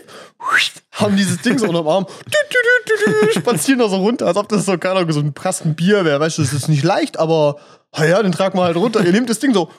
[0.94, 2.08] haben dieses Ding so unterm Arm,
[3.38, 6.18] spazieren da so runter, als ob das so, keine so ein prasten Bier wäre.
[6.18, 7.58] Weißt du, das ist nicht leicht, aber
[7.98, 9.04] ja, den tragen wir halt runter.
[9.04, 9.70] Ihr nehmt das Ding so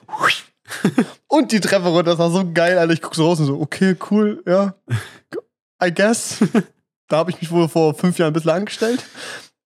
[1.28, 2.10] und die Treppe runter.
[2.10, 2.92] Das war so geil, Alter.
[2.92, 4.74] Ich guck so raus und so, okay, cool, ja.
[5.82, 6.38] I guess.
[7.08, 9.04] Da habe ich mich wohl vor fünf Jahren ein bisschen angestellt.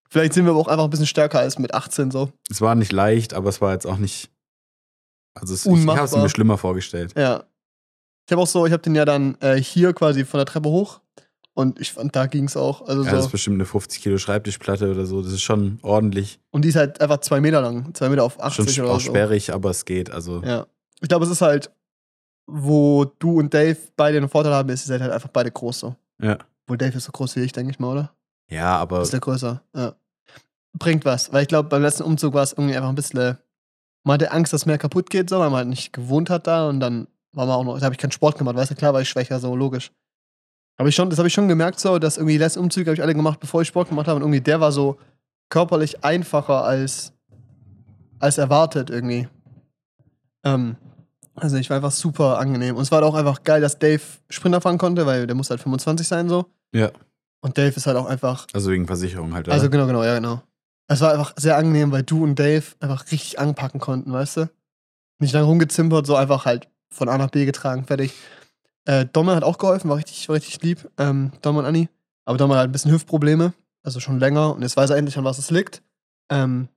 [0.09, 2.31] Vielleicht sind wir aber auch einfach ein bisschen stärker als mit 18 so.
[2.51, 4.31] Es war nicht leicht, aber es war jetzt auch nicht.
[5.35, 6.23] Also es, ich habe es Unmachbar.
[6.23, 7.15] mir schlimmer vorgestellt.
[7.17, 7.45] Ja.
[8.27, 10.69] Ich habe auch so, ich habe den ja dann äh, hier quasi von der Treppe
[10.69, 11.01] hoch
[11.55, 12.83] und ich fand, da ging es auch.
[12.87, 13.27] Also Ja, das so.
[13.27, 15.23] ist bestimmt eine 50 Kilo Schreibtischplatte oder so.
[15.23, 16.39] Das ist schon ordentlich.
[16.51, 19.01] Und die ist halt einfach zwei Meter lang, zwei Meter auf 80 Schon oder auch
[19.01, 19.11] so.
[19.11, 20.11] sperrig, aber es geht.
[20.11, 20.67] Also Ja.
[21.01, 21.71] Ich glaube, es ist halt,
[22.47, 25.81] wo du und Dave beide einen Vorteil haben, ist, ihr seid halt einfach beide groß
[25.81, 25.97] so.
[26.21, 26.39] ja.
[26.67, 28.15] Wo Dave ist so groß wie ich, denke ich mal, oder?
[28.51, 29.63] Ja, aber Ist der größer.
[29.75, 29.95] Ja.
[30.79, 33.21] Bringt was, weil ich glaube, beim letzten Umzug war es irgendwie einfach ein bisschen.
[33.21, 33.35] äh,
[34.05, 36.69] Man hatte Angst, dass mehr kaputt geht, so, weil man halt nicht gewohnt hat da
[36.69, 38.93] und dann war man auch noch, da habe ich keinen Sport gemacht, weißt du, klar
[38.95, 39.91] war ich schwächer, so logisch.
[40.79, 42.95] Aber ich schon, das habe ich schon gemerkt, so, dass irgendwie die letzten Umzüge habe
[42.95, 44.99] ich alle gemacht, bevor ich Sport gemacht habe und irgendwie der war so
[45.51, 47.13] körperlich einfacher als,
[48.19, 49.29] als erwartet irgendwie.
[50.45, 50.77] Ähm,
[51.35, 52.77] also ich war einfach super angenehm.
[52.77, 55.61] Und es war auch einfach geil, dass Dave Sprinter fahren konnte, weil der muss halt
[55.61, 56.47] 25 sein so.
[56.73, 56.91] ja.
[57.45, 59.49] Und Dave ist halt auch einfach Also wegen Versicherung halt.
[59.49, 59.55] Oder?
[59.55, 60.41] also genau, genau, ja, genau.
[60.87, 64.51] Es war einfach sehr angenehm, weil du und Dave einfach richtig anpacken konnten, weißt du?
[65.19, 68.13] Nicht lange rumgezimpert, so einfach halt von A nach B getragen, fertig.
[68.85, 70.89] Äh, Domme hat auch geholfen, war richtig, war richtig lieb.
[70.99, 71.89] Ähm, Domme und Anni.
[72.25, 74.55] Aber Domme hat halt ein bisschen Hüftprobleme, also schon länger.
[74.55, 75.83] Und jetzt weiß er endlich, an was es liegt.
[76.31, 76.69] Ähm,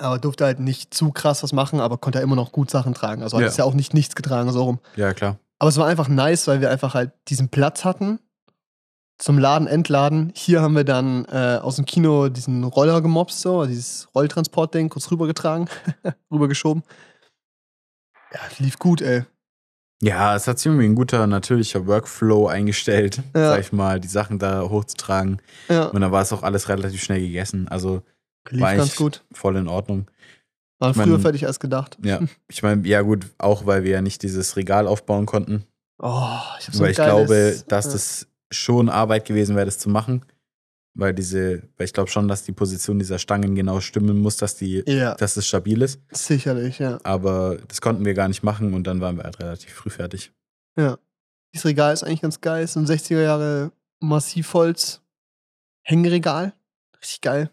[0.00, 2.94] aber durfte halt nicht zu krass was machen, aber konnte ja immer noch gut Sachen
[2.94, 3.22] tragen.
[3.22, 3.48] Also hat Ja.
[3.48, 4.78] es ja auch nicht nichts getragen, so rum.
[4.96, 5.38] ja, klar.
[5.58, 8.18] Aber es war einfach nice, weil wir einfach halt diesen Platz hatten
[9.18, 10.32] zum Laden, Entladen.
[10.34, 15.10] Hier haben wir dann äh, aus dem Kino diesen Roller gemobst, so, dieses Rolltransportding, kurz
[15.10, 15.68] rübergetragen,
[16.32, 16.82] rübergeschoben.
[18.32, 19.24] Ja, lief gut, ey.
[20.02, 23.50] Ja, es hat sich irgendwie ein guter, natürlicher Workflow eingestellt, Ja.
[23.50, 25.40] sag ich mal, die Sachen da hochzutragen.
[25.68, 27.68] Ja, Und dann war es auch alles relativ schnell gegessen.
[27.68, 28.02] Also
[28.50, 29.24] lief war ganz gut.
[29.32, 30.10] voll in Ordnung.
[30.80, 31.96] War ich mein- früher fertig als gedacht.
[32.04, 35.64] Ja, ich meine, ja gut, auch weil wir ja nicht dieses Regal aufbauen konnten.
[35.98, 37.92] Oh, ich hab so weil ich geiles- glaube, dass ja.
[37.92, 40.24] das schon Arbeit gewesen wäre, das zu machen.
[40.96, 44.54] Weil diese, weil ich glaube schon, dass die Position dieser Stangen genau stimmen muss, dass
[44.54, 46.00] die, Ja, dass es stabil ist.
[46.12, 47.00] sicherlich, ja.
[47.02, 50.30] Aber das konnten wir gar nicht machen und dann waren wir halt relativ früh fertig.
[50.78, 50.98] Ja.
[51.52, 52.62] Dieses Regal ist eigentlich ganz geil.
[52.62, 55.00] Ist ein 60er Jahre Massivholz
[55.82, 56.52] Hängeregal.
[57.00, 57.50] Richtig geil.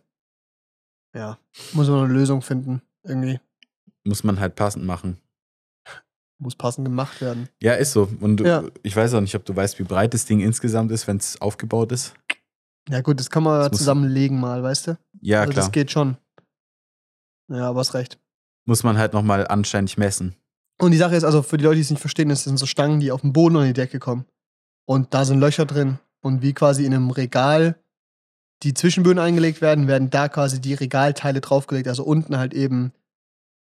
[1.15, 1.37] Ja.
[1.73, 2.81] Muss man eine Lösung finden.
[3.03, 3.39] Irgendwie.
[4.03, 5.17] Muss man halt passend machen.
[6.39, 7.49] Muss passend gemacht werden.
[7.61, 8.09] Ja, ist so.
[8.19, 8.63] Und Ja.
[8.83, 11.39] ich weiß auch nicht, ob du weißt, wie breit das Ding insgesamt ist, wenn es
[11.41, 12.13] aufgebaut ist.
[12.89, 14.97] Ja, gut, das kann man Das zusammenlegen mal, weißt du?
[15.21, 15.65] Ja, also klar.
[15.65, 16.17] das geht schon.
[17.47, 18.17] Ja, aber hast recht.
[18.65, 20.35] Muss man halt nochmal anständig messen.
[20.79, 22.65] Und die Sache ist, also für die Leute, die es nicht verstehen, das sind so
[22.65, 24.25] Stangen, die auf den Boden und die Decke kommen.
[24.85, 25.99] Und da sind Löcher drin.
[26.21, 27.75] Und wie quasi in einem Regal
[28.63, 31.87] die Zwischenböden eingelegt werden, werden da quasi die Regalteile draufgelegt.
[31.87, 32.91] Also unten halt eben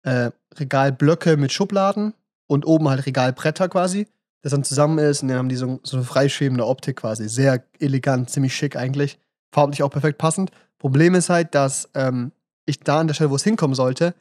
[0.03, 2.15] äh, Regalblöcke mit Schubladen
[2.47, 4.09] und oben halt Regalbretter quasi,
[4.43, 5.23] das dann zusammen ist.
[5.23, 7.29] Und dann haben die so, so eine freischwebende Optik quasi.
[7.29, 9.19] Sehr elegant, ziemlich schick eigentlich.
[9.53, 10.51] Farblich auch perfekt passend.
[10.79, 12.33] Problem ist halt, dass ähm,
[12.67, 14.15] ich da an der Stelle, wo es hinkommen sollte,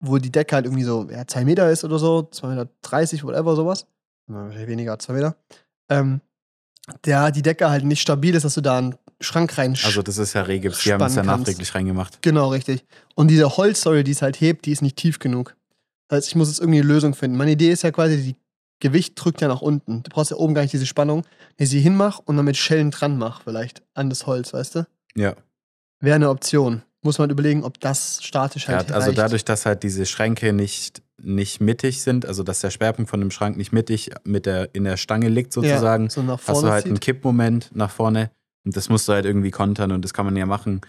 [0.00, 3.24] wo die Decke halt irgendwie so ja, 2 Meter ist oder so, 2,30 Meter, 30,
[3.24, 3.86] whatever, sowas.
[4.28, 5.36] Weniger, 2 Meter.
[5.88, 6.20] Ähm,
[7.04, 10.18] der die Decke halt nicht stabil ist, dass du da einen Schrank rein Also das
[10.18, 12.20] ist ja Regips, die haben es ja nachträglich reingemacht.
[12.22, 12.84] Genau, richtig.
[13.14, 15.56] Und diese Holzsäule, die es halt hebt, die ist nicht tief genug.
[16.08, 17.36] Das heißt, ich muss jetzt irgendwie eine Lösung finden.
[17.36, 18.36] Meine Idee ist ja quasi, die
[18.80, 20.02] Gewicht drückt ja nach unten.
[20.02, 21.24] Du brauchst ja oben gar nicht diese Spannung,
[21.58, 24.86] die sie hinmach und dann mit Schellen dran mach, vielleicht an das Holz, weißt du?
[25.16, 25.34] Ja.
[26.00, 26.82] Wäre eine Option.
[27.02, 29.18] Muss man überlegen, ob das statisch ja halt also reicht.
[29.18, 33.30] dadurch, dass halt diese Schränke nicht, nicht mittig sind, also dass der Schwerpunkt von dem
[33.30, 36.82] Schrank nicht mittig mit der, in der Stange liegt sozusagen, ja, so hast du halt
[36.82, 36.90] zieht.
[36.90, 38.30] einen Kippmoment nach vorne
[38.66, 40.82] und das musst du halt irgendwie kontern und das kann man ja machen.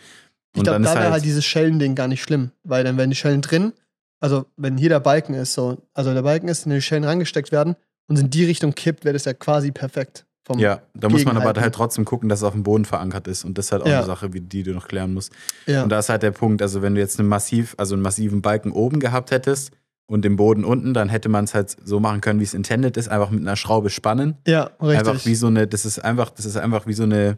[0.54, 2.98] Ich Und glaube, dann da wäre halt, halt dieses Schellending gar nicht schlimm, weil dann
[2.98, 3.72] werden die Schellen drin,
[4.20, 7.52] also wenn hier der Balken ist, so, also der Balken ist, und die Schellen reingesteckt
[7.52, 7.76] werden
[8.08, 10.26] und in die Richtung kippt, wäre das ja quasi perfekt.
[10.46, 13.28] Vom, ja, da muss man aber halt trotzdem gucken, dass es auf dem Boden verankert
[13.28, 13.98] ist und das ist halt auch Ja.
[13.98, 15.34] eine Sache, wie, die du noch klären musst.
[15.66, 15.84] ja.
[15.84, 18.42] Und da ist halt der Punkt, also wenn du jetzt einen massiv, also einen massiven
[18.42, 19.72] Balken oben gehabt hättest
[20.10, 22.96] und den Boden unten, dann hätte man es halt so machen können, wie es intended
[22.96, 24.38] ist, einfach mit einer Schraube spannen.
[24.48, 25.00] ja, richtig.
[25.00, 27.38] Einfach wie so eine, das ist einfach, das ist einfach wie so eine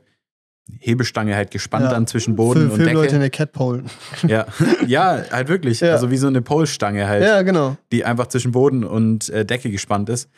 [0.79, 1.91] Hebelstange halt gespannt Ja.
[1.91, 3.15] dann zwischen Boden Für und Filmleute Decke.
[3.15, 3.84] eine Catpole.
[4.27, 4.45] Ja.
[4.88, 5.79] ja, halt wirklich.
[5.79, 5.93] Ja.
[5.93, 7.77] Also wie so eine Polstange halt, Ja, genau.
[7.91, 10.29] die einfach zwischen Boden und äh, Decke gespannt ist.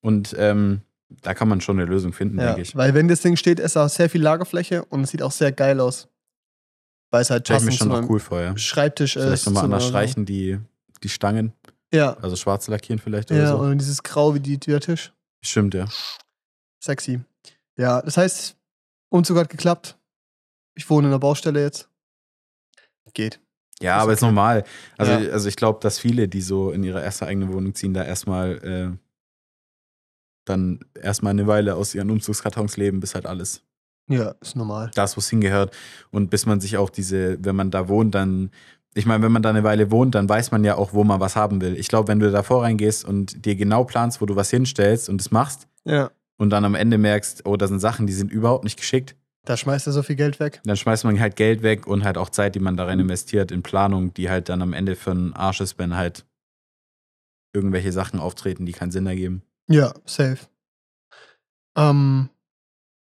[0.00, 0.82] Und ähm,
[1.22, 2.76] da kann man schon eine Lösung finden, Ja, denke ich.
[2.76, 5.52] weil wenn das Ding steht, ist da sehr viel Lagerfläche und es sieht auch sehr
[5.52, 6.08] geil aus.
[7.10, 8.56] Weil es halt ich mir schon noch cool vor, ja.
[8.56, 9.24] Schreibtisch ist.
[9.24, 10.58] Vielleicht nochmal anders streichen, die,
[11.02, 11.52] die Stangen,
[11.92, 13.58] Ja, also schwarz lackieren vielleicht oder ja so.
[13.58, 15.12] und dieses Grau wie die, der Tisch.
[15.42, 15.86] Stimmt, ja.
[16.82, 17.20] Sexy.
[17.76, 18.56] Ja, das heißt,
[19.12, 19.98] Umzug hat geklappt.
[20.74, 21.88] Ich wohne in der Baustelle jetzt.
[23.14, 23.40] Geht.
[23.80, 24.26] Ja, Ist aber ist okay.
[24.32, 24.64] normal.
[24.96, 25.30] Also, Ja.
[25.32, 28.58] also ich glaube, dass viele, die so in ihre erste eigene Wohnung ziehen, da erstmal
[28.64, 28.96] äh,
[30.44, 33.62] dann erstmal eine Weile aus ihren Umzugskartons leben, bis halt alles
[34.08, 34.90] Ja, ist normal.
[34.94, 35.76] das, wo es hingehört.
[36.10, 38.50] Und bis man sich auch diese, wenn man da wohnt, dann,
[38.94, 41.20] ich meine, wenn man da eine Weile wohnt, dann weiß man ja auch, wo man
[41.20, 41.76] was haben will.
[41.76, 45.20] Ich glaube, wenn du davor reingehst und dir genau planst, wo du was hinstellst und
[45.20, 46.10] es machst Ja.
[46.38, 49.56] Und dann am Ende merkst, oh, da sind Sachen, die sind überhaupt nicht geschickt, Da
[49.56, 50.60] schmeißt er so viel Geld weg.
[50.64, 53.50] dann schmeißt man halt Geld weg und halt auch Zeit, die man da rein investiert
[53.50, 56.24] in Planung, die halt dann am Ende für einen Arsch ist, wenn halt
[57.54, 59.42] irgendwelche Sachen auftreten, die keinen Sinn ergeben.
[59.68, 60.38] Ja, safe.
[61.76, 62.28] Ähm,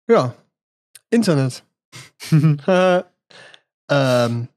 [0.09, 0.35] ja.
[1.11, 1.65] Internet.
[3.91, 4.49] ähm,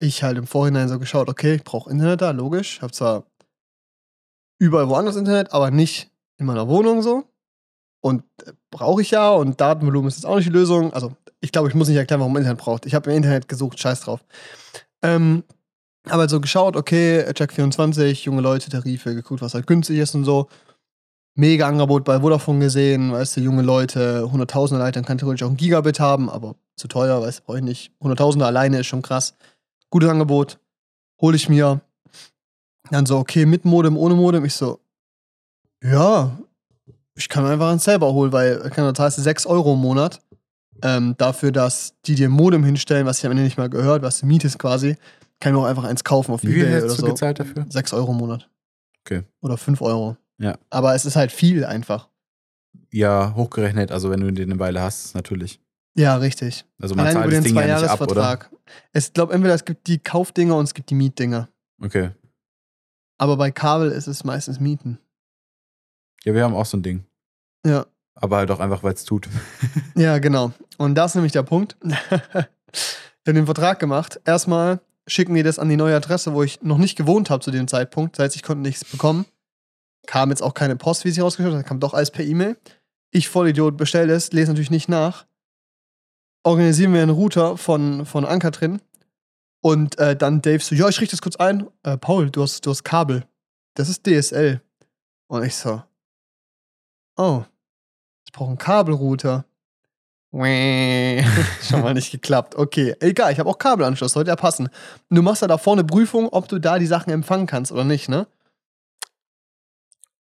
[0.00, 2.80] ich halt im Vorhinein so geschaut, okay, ich brauche Internet da, logisch.
[2.80, 3.26] Hab zwar
[4.58, 7.29] überall woanders Internet, aber nicht in meiner Wohnung so.
[8.00, 10.92] Und äh, brauche ich ja und Datenvolumen ist jetzt auch nicht die Lösung.
[10.92, 12.86] Also, ich glaube, ich muss nicht erklären, warum man Internet braucht.
[12.86, 14.20] Ich habe im Internet gesucht, scheiß drauf.
[15.02, 15.44] Ähm,
[16.08, 20.24] aber so geschaut, okay, Check 24, junge Leute, Tarife, geguckt, was halt günstig ist und
[20.24, 20.48] so.
[21.36, 25.56] Mega Angebot bei Vodafone gesehen, weißt du, junge Leute, 100.000er Leitern kann theoretisch auch ein
[25.56, 27.92] Gigabit haben, aber zu teuer, weißt du, brauche ich nicht.
[28.00, 29.34] 100.000er alleine ist schon krass.
[29.90, 30.58] Gutes Angebot,
[31.20, 31.80] hole ich mir.
[32.90, 34.44] Dann so, okay, mit Modem, ohne Modem.
[34.44, 34.80] Ich so,
[35.82, 36.36] ja,
[37.20, 40.20] ich kann mir einfach eins selber holen, weil da zahlst du 6 Euro im Monat
[40.82, 44.20] ähm, dafür, dass die dir Modem hinstellen, was ich am Ende nicht mal gehört, was
[44.20, 44.96] du mietest quasi.
[45.38, 47.06] Kann ich mir auch einfach eins kaufen auf Wie viel Ebay oder hast du so.
[47.08, 47.66] gezahlt dafür?
[47.68, 48.48] 6 Euro im Monat.
[49.04, 49.22] Okay.
[49.42, 50.16] Oder 5 Euro.
[50.38, 50.58] Ja.
[50.70, 52.08] Aber es ist halt viel einfach.
[52.90, 55.60] Ja, hochgerechnet, also wenn du den eine Weile hast, natürlich.
[55.94, 56.64] Ja, richtig.
[56.80, 58.38] Also man Allein zahlt über das den Ding ja nicht ab, oder?
[58.94, 61.48] Ich glaube, entweder es gibt die Kaufdinger und es gibt die Mietdinger.
[61.82, 62.10] Okay.
[63.18, 64.98] Aber bei Kabel ist es meistens Mieten.
[66.24, 67.04] Ja, wir haben auch so ein Ding.
[67.66, 67.86] Ja.
[68.14, 69.28] Aber halt auch einfach, weil es tut.
[69.94, 70.52] Ja, genau.
[70.78, 71.76] Und das ist nämlich der Punkt.
[71.82, 71.92] Wir
[73.26, 74.20] haben den Vertrag gemacht.
[74.24, 77.50] Erstmal schicken die das an die neue Adresse, wo ich noch nicht gewohnt habe zu
[77.50, 78.18] dem Zeitpunkt.
[78.18, 79.26] Das heißt, ich konnte nichts bekommen.
[80.06, 81.66] Kam jetzt auch keine Post, wie sich herausgestellt hat.
[81.66, 82.56] Kam doch alles per E-Mail.
[83.10, 85.26] Ich, Vollidiot, bestelle es, lese natürlich nicht nach.
[86.42, 88.80] Organisieren wir einen Router von, von Anker drin.
[89.62, 91.66] Und äh, dann Dave so, ja, ich richte das kurz ein.
[91.82, 93.26] Äh, Paul, du hast, du hast Kabel.
[93.74, 94.62] Das ist DSL.
[95.26, 95.82] Und ich so,
[97.16, 97.44] oh,
[98.30, 99.44] ich brauche einen Kabelrouter.
[101.68, 102.54] Schon mal nicht geklappt.
[102.54, 104.68] Okay, egal, ich habe auch Kabelanschluss, sollte ja passen.
[105.08, 108.08] Du machst ja da vorne Prüfung, ob du da die Sachen empfangen kannst oder nicht,
[108.08, 108.28] ne?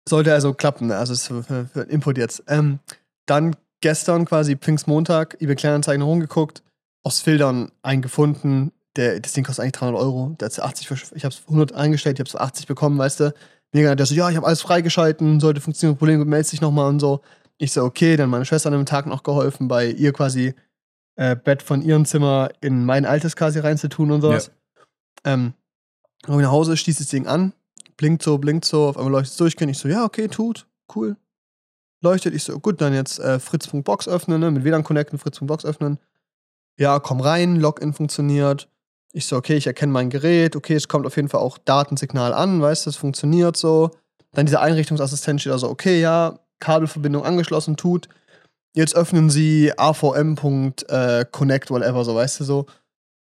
[0.08, 2.44] Sollte also klappen, also ist für, für, Input jetzt.
[2.48, 2.78] Ähm,
[3.26, 6.62] dann gestern quasi Pfingstmontag, eBay Kleinanzeigen rumgeguckt,
[7.04, 10.88] aus Filtern einen gefunden, der, das Ding kostet eigentlich 300 Euro, der hat so 80,
[10.88, 13.34] versch- ich habe es 100 eingestellt, ich habe so 80 bekommen, weißt du.
[13.74, 17.00] Mega, der so, ja, ich habe alles freigeschalten, sollte funktionieren, Problem, meldest dich nochmal und
[17.00, 17.22] so.
[17.60, 20.54] Ich so, okay, dann meine Schwester an dem Tag noch geholfen, bei ihr quasi
[21.16, 24.52] äh, Bett von ihrem Zimmer in mein altes quasi reinzutun und sowas.
[25.24, 25.54] Ähm,
[26.24, 27.54] komm ich nach Hause, schließe das Ding an,
[27.98, 29.70] blinkt so, blinkt so, auf einmal leuchtet es durchgehen.
[29.70, 31.18] Ich so, ja, okay, tut, cool.
[32.02, 35.98] Leuchtet, ich so, gut, dann jetzt äh, Fritz.box öffnen, ne, mit WLAN connecten, Fritz.box öffnen.
[36.78, 38.70] Ja, komm rein, Login funktioniert.
[39.14, 42.34] Ich so, okay, ich erkenne mein Gerät, okay, es kommt auf jeden Fall auch Datensignal
[42.34, 43.90] an, weißt du, es funktioniert so.
[44.34, 48.10] Dann dieser Einrichtungsassistent steht also, okay, ja, Kabelverbindung angeschlossen, tut.
[48.74, 52.66] Jetzt öffnen Sie avm.connect, whatever, so, weißt du, so.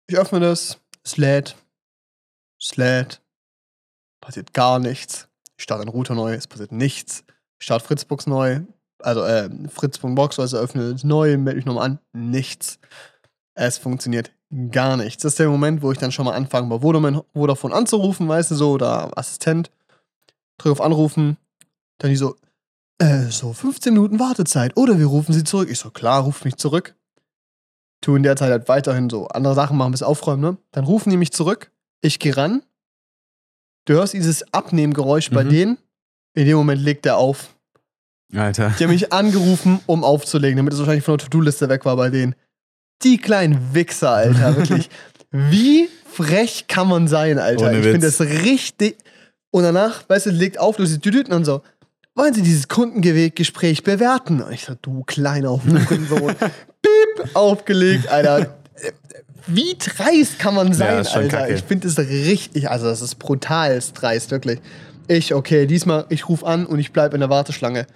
[0.06, 1.56] Ich öffne das, es lädt,
[2.60, 3.20] es lädt,
[4.20, 5.28] passiert gar nichts.
[5.56, 7.24] Ich starte den Router neu, es passiert nichts.
[7.58, 8.62] Ich starte Fritzbox neu,
[8.98, 12.78] also äh, Fritz.box, also öffne es neu, melde mich nochmal an, nichts.
[13.54, 14.32] Es funktioniert
[14.70, 15.22] gar nichts.
[15.22, 18.50] Das ist der Moment, wo ich dann schon mal anfange, bei Vodafone, Vodafone anzurufen, weißt
[18.50, 19.70] du, so, oder Assistent.
[20.58, 21.36] Drücke auf Anrufen,
[21.98, 22.36] dann die so,
[23.02, 25.68] äh, so 15 Minuten Wartezeit, oder wir rufen sie zurück.
[25.70, 26.94] Ich so, klar, ruf mich zurück.
[28.00, 30.56] Tu in der Zeit halt weiterhin so andere Sachen machen, bis aufräumen, ne?
[30.72, 32.62] Dann rufen die mich zurück, ich gehe ran.
[33.86, 35.48] Du hörst dieses Abnehmgeräusch bei Mhm.
[35.50, 35.78] denen.
[36.34, 37.54] In dem Moment legt er auf.
[38.34, 38.72] Alter.
[38.78, 42.08] Die haben mich angerufen, um aufzulegen, damit es wahrscheinlich von der To-Do-Liste weg war bei
[42.08, 42.34] denen.
[43.02, 44.88] Die kleinen Wichser, Alter, wirklich.
[45.30, 47.66] Wie frech kann man sein, Alter?
[47.66, 48.96] Ohne ich finde das richtig.
[49.50, 51.62] Und danach, weißt du, legt auf, du siehst und so.
[52.14, 54.42] Wollen Sie dieses Kundengespräch bewerten?
[54.42, 56.34] Und ich so, du kleiner Hurensohn.
[56.82, 58.58] Piep, aufgelegt, Alter.
[59.46, 61.38] Wie dreist kann man sein, ist schon Alter?
[61.38, 61.54] kacke.
[61.54, 64.60] Ich finde das richtig, also das ist brutal dreist, wirklich.
[65.08, 67.86] Ich, okay, diesmal, ich rufe an und ich bleibe in der Warteschlange.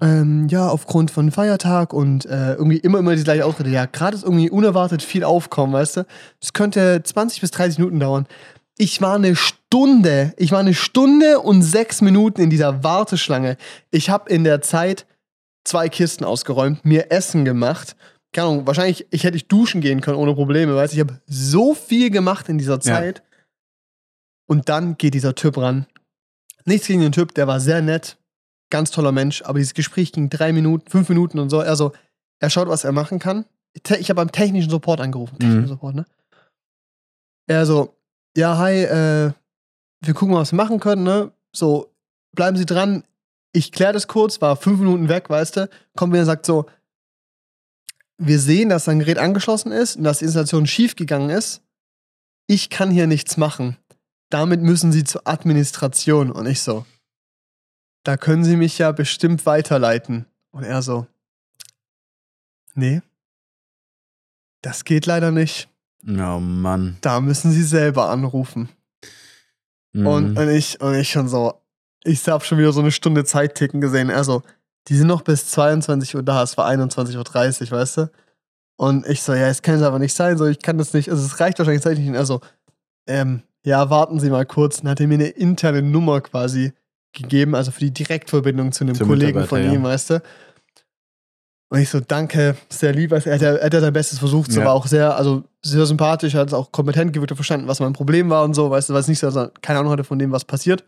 [0.00, 3.70] ähm, ja, aufgrund von Feiertag und äh, irgendwie immer, immer die gleiche Ausrede.
[3.70, 6.06] Ja, gerade ist irgendwie unerwartet viel aufkommen, weißt du?
[6.40, 8.26] Es könnte 20 bis 30 Minuten dauern.
[8.78, 9.61] Ich war eine Stunde,
[10.36, 13.56] ich war eine Stunde und sechs Minuten in dieser Warteschlange.
[13.90, 15.06] Ich habe in der Zeit
[15.64, 17.96] zwei Kisten ausgeräumt, mir Essen gemacht.
[18.32, 20.96] Keine Ahnung, wahrscheinlich ich hätte ich duschen gehen können ohne Probleme, weißt du?
[20.96, 23.22] Ich habe so viel gemacht in dieser Zeit.
[24.46, 25.86] Und dann geht dieser Typ ran.
[26.64, 28.18] Nichts gegen den Typ, der war sehr nett,
[28.70, 31.60] ganz toller Mensch, aber dieses Gespräch ging drei Minuten, fünf Minuten und so.
[31.60, 31.92] Also,
[32.40, 33.46] er schaut, was er machen kann.
[33.72, 35.38] Ich habe beim technischen Support angerufen.
[35.38, 35.68] Technischen Mhm.
[35.68, 36.06] Support, ne?
[37.48, 37.96] Er so,
[38.36, 39.32] ja, hi, äh,
[40.04, 41.32] wir gucken mal, was wir machen können, ne?
[41.52, 41.94] So,
[42.32, 43.04] bleiben Sie dran.
[43.52, 45.68] Ich kläre das kurz, war fünf Minuten weg, weißt du?
[45.96, 46.66] Kommt wieder und sagt so,
[48.18, 51.62] wir sehen, dass sein Gerät angeschlossen ist und dass die Installation schief gegangen ist.
[52.46, 53.76] Ich kann hier nichts machen.
[54.30, 56.30] Damit müssen Sie zur Administration.
[56.30, 56.86] Und ich so,
[58.04, 60.26] da können Sie mich ja bestimmt weiterleiten.
[60.50, 61.06] Und er so,
[62.74, 63.02] nee,
[64.62, 65.68] das geht leider nicht.
[66.06, 66.96] Oh Mann.
[67.00, 68.68] Da müssen Sie selber anrufen.
[69.92, 70.06] Mhm.
[70.06, 71.54] Und, und, ich, und ich schon so,
[72.04, 74.10] ich habe schon wieder so eine Stunde Zeit ticken gesehen.
[74.10, 74.42] Also,
[74.88, 78.10] die sind noch bis 22 Uhr da, es war 21.30 Uhr, weißt du?
[78.76, 81.08] Und ich so, ja, es kann es aber nicht sein, so, ich kann das nicht,
[81.08, 82.18] also es reicht wahrscheinlich zeitlich nicht.
[82.18, 82.40] Also,
[83.06, 84.80] ähm, ja, warten Sie mal kurz.
[84.80, 86.72] Dann hat er mir eine interne Nummer quasi
[87.12, 89.82] gegeben, also für die Direktverbindung zu einem Zum Kollegen von ihm, ja.
[89.82, 90.22] weißt du?
[91.72, 93.12] Und ich so, danke, sehr lieb.
[93.14, 94.66] Also, er, hat, ja- er hat sein Bestes versucht, so Ja.
[94.66, 97.94] war auch sehr, also sehr sympathisch, hat es auch kompetent gewirkt und verstanden, was mein
[97.94, 100.32] Problem war und so, weißt du, es nicht so, er keine Ahnung hatte von dem,
[100.32, 100.84] was passiert.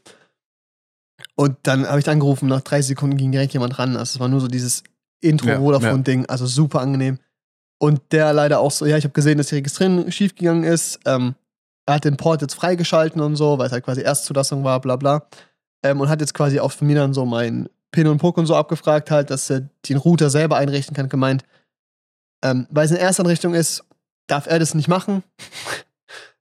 [1.36, 3.96] Und dann habe ich angerufen, nach 30 Sekunden ging direkt jemand ran.
[3.96, 4.82] Also es war nur so dieses
[5.22, 7.18] Ja, Intro-Vodafone-Ding, also super angenehm.
[7.78, 11.00] Und der leider auch so, ja, ich habe gesehen, dass die Registrierung schiefgegangen ist.
[11.06, 11.34] Ähm,
[11.86, 14.96] er hat den Port jetzt freigeschalten und so, weil es halt quasi Erstzulassung war, bla
[14.96, 15.26] bla.
[15.82, 18.46] Ähm, und hat jetzt quasi auch von mir dann so mein Pin und Puck und
[18.46, 21.44] so abgefragt, halt, dass er den Router selber einrichten kann, gemeint.
[22.44, 23.84] Ähm, weil es eine Erstanrichtung ist,
[24.26, 25.22] darf er das nicht machen.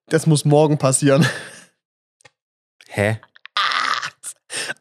[0.10, 1.26] Das muss morgen passieren.
[2.90, 3.18] Hä?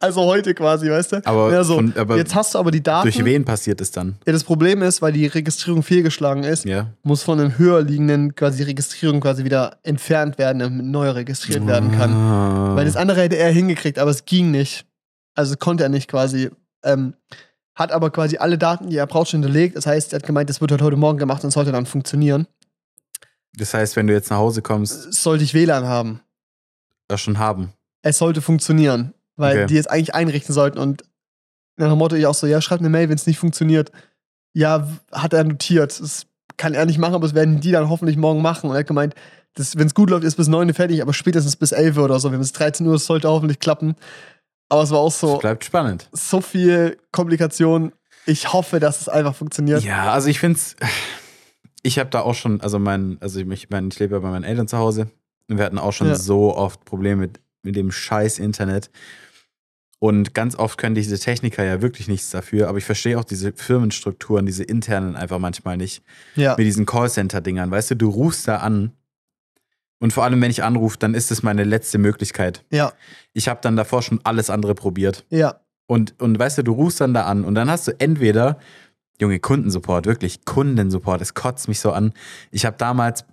[0.01, 1.21] Also heute quasi, weißt du?
[1.25, 3.05] Aber, Ja, so, von, aber Jetzt hast du aber die Daten.
[3.11, 4.17] durch wen passiert es dann?
[4.27, 6.93] Ja, das Problem ist, weil die Registrierung fehlgeschlagen ist, Ja.
[7.03, 11.67] muss von einem höher liegenden quasi die Registrierung quasi wieder entfernt werden, damit neu registriert
[11.67, 12.13] werden kann.
[12.13, 12.77] Ah.
[12.77, 14.85] Weil das andere hätte er hingekriegt, aber es ging nicht.
[15.35, 16.51] Also konnte er nicht quasi.
[16.85, 17.15] Ähm,
[17.75, 19.77] hat aber quasi alle Daten, die er braucht, schon hinterlegt.
[19.77, 22.47] Das heißt, er hat gemeint, das wird halt heute Morgen gemacht und sollte dann funktionieren.
[23.55, 26.21] Das heißt, wenn du jetzt nach Hause kommst, Sollte ich WLAN haben.
[27.09, 27.73] das schon haben.
[28.03, 29.67] Es sollte funktionieren, weil Okay.
[29.67, 31.05] die es eigentlich einrichten sollten und
[31.77, 33.91] nach dem Motto ich auch so, ja, schreibt eine Mail, wenn es nicht funktioniert.
[34.55, 35.99] Ja, hat er notiert.
[36.01, 36.27] Das
[36.59, 38.69] kann er nicht machen, aber das werden die dann hoffentlich morgen machen.
[38.69, 39.15] Und er hat gemeint,
[39.57, 42.21] wenn es gut läuft, ist bis 9 Uhr fertig, aber spätestens bis 11 Uhr oder
[42.21, 42.31] so.
[42.33, 43.95] Wenn es 13 Uhr ist, sollte hoffentlich klappen.
[44.73, 46.09] Aber es war auch Es so, bleibt spannend.
[46.13, 47.93] so viel Komplikation.
[48.25, 49.83] Ich hoffe, dass es einfach funktioniert.
[49.83, 50.77] Ja, also ich finde es.
[51.83, 54.45] Ich habe da auch schon, also mein, also ich, mein, ich lebe ja bei meinen
[54.45, 55.11] Eltern zu Hause
[55.51, 56.15] und wir hatten auch schon Ja.
[56.15, 58.91] so oft Probleme mit, mit dem scheiß Internet.
[59.99, 63.53] Und ganz oft können diese Techniker ja wirklich nichts dafür, aber ich verstehe auch diese
[63.53, 66.03] Firmenstrukturen, diese internen einfach manchmal nicht.
[66.35, 66.55] Ja.
[66.57, 67.71] Mit diesen Callcenter-Dingern.
[67.71, 68.93] Weißt du, du rufst da an
[70.03, 72.65] und vor allem, wenn ich anrufe, dann ist es meine letzte Möglichkeit.
[72.73, 72.93] Ja.
[73.35, 75.25] Ich habe dann davor schon alles andere probiert.
[75.31, 75.61] Ja.
[75.87, 78.59] Und, und weißt du, du rufst dann da an und dann hast du entweder,
[79.21, 82.15] Junge, Kundensupport, wirklich Kundensupport, es kotzt mich so an.
[82.51, 83.25] Ich habe damals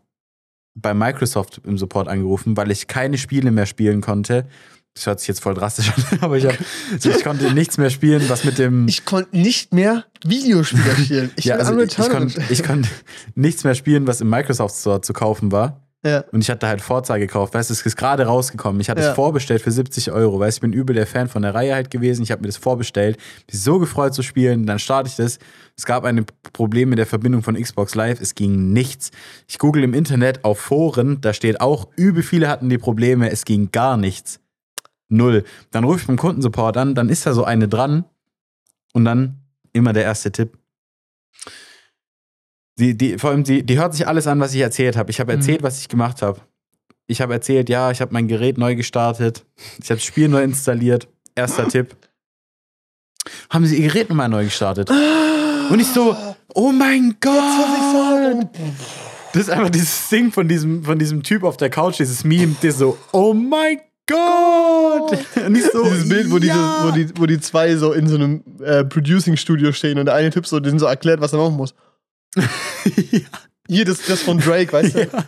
[0.75, 4.45] bei Microsoft im Support angerufen, weil ich keine Spiele mehr spielen konnte.
[4.93, 6.55] Das hört sich jetzt voll drastisch an, aber ich, hab,
[6.93, 8.87] also ich konnte nichts mehr spielen, was mit dem.
[8.87, 11.31] Ich konnte nicht mehr Videospiele spielen.
[11.35, 12.89] Ich ja, also ich, ich, konnte, ich konnte
[13.33, 15.88] nichts mehr spielen, was im Microsoft Store zu kaufen war.
[16.05, 16.23] Ja.
[16.31, 17.53] Und ich hatte halt Forza gekauft.
[17.53, 18.79] Weißt du, es ist gerade rausgekommen.
[18.79, 19.09] Ich hatte Ja.
[19.09, 20.39] es vorbestellt für 70 Euro.
[20.39, 22.23] Weißt du, ich bin übel der Fan von der Reihe halt gewesen.
[22.23, 23.17] Ich habe mir das vorbestellt.
[23.47, 24.65] Bin so gefreut zu spielen.
[24.65, 25.39] Dann starte ich das.
[25.77, 28.21] Es gab ein Problem mit der Verbindung von Xbox Live.
[28.21, 29.11] Es ging nichts.
[29.47, 31.19] Ich google im Internet auf Foren.
[31.21, 33.29] Da steht auch, übel viele hatten die Probleme.
[33.31, 34.39] Es ging gar nichts.
[35.09, 35.43] Null.
[35.71, 36.95] Dann rufe ich beim Kundensupport an.
[36.95, 38.05] Dann ist da so eine dran.
[38.93, 39.41] Und dann
[39.73, 40.57] immer der erste Tipp.
[42.79, 45.11] Die, die, vor allem, die, die hört sich alles an, was ich erzählt habe.
[45.11, 45.39] Ich habe Mhm.
[45.39, 46.39] erzählt, was ich gemacht habe.
[47.07, 49.43] Ich habe erzählt, ja, ich habe mein Gerät neu gestartet.
[49.81, 51.07] Ich habe das Spiel neu installiert.
[51.35, 51.95] Erster Tipp.
[53.49, 54.89] Haben Sie Ihr Gerät nochmal neu gestartet?
[54.89, 56.15] Und ich so,
[56.55, 58.47] oh mein Gott!
[59.33, 62.55] Das ist einfach dieses Ding von diesem, von diesem Typ auf der Couch, dieses Meme,
[62.63, 65.11] der so, oh mein Gott!
[65.45, 66.41] Und ich so, Dieses Bild, wo, ja.
[66.41, 70.15] diese, wo, die, wo die zwei so in so einem äh, Producing-Studio stehen und der
[70.15, 71.75] eine Typ so, den so erklärt, was er machen muss.
[72.35, 72.43] Ja.
[73.67, 75.09] Hier, das, das von Drake, weißt du?
[75.13, 75.25] Ja.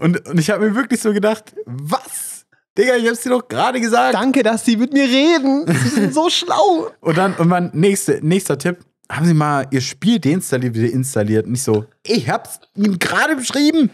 [0.00, 2.46] Und, und ich habe mir wirklich so gedacht, was?
[2.78, 4.14] Digga, ich hab's dir doch gerade gesagt.
[4.14, 5.66] Danke, dass Sie mit mir reden.
[5.66, 6.92] Sie sind so schlau.
[7.00, 8.78] Und dann, und mein nächste, nächster Tipp.
[9.10, 11.48] Haben Sie mal Ihr Spiel deinstalliert, wieder installiert?
[11.48, 13.90] Nicht so, ich hab's Ihnen gerade beschrieben.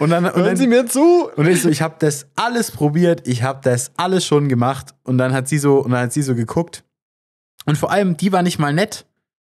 [0.00, 1.28] und dann, und Hören dann Sie mir zu.
[1.36, 4.94] Und ich so, ich habe das alles probiert, ich habe das alles schon gemacht.
[5.02, 6.84] Und dann hat sie so, und dann hat sie so geguckt.
[7.66, 9.04] Und vor allem, die war nicht mal nett.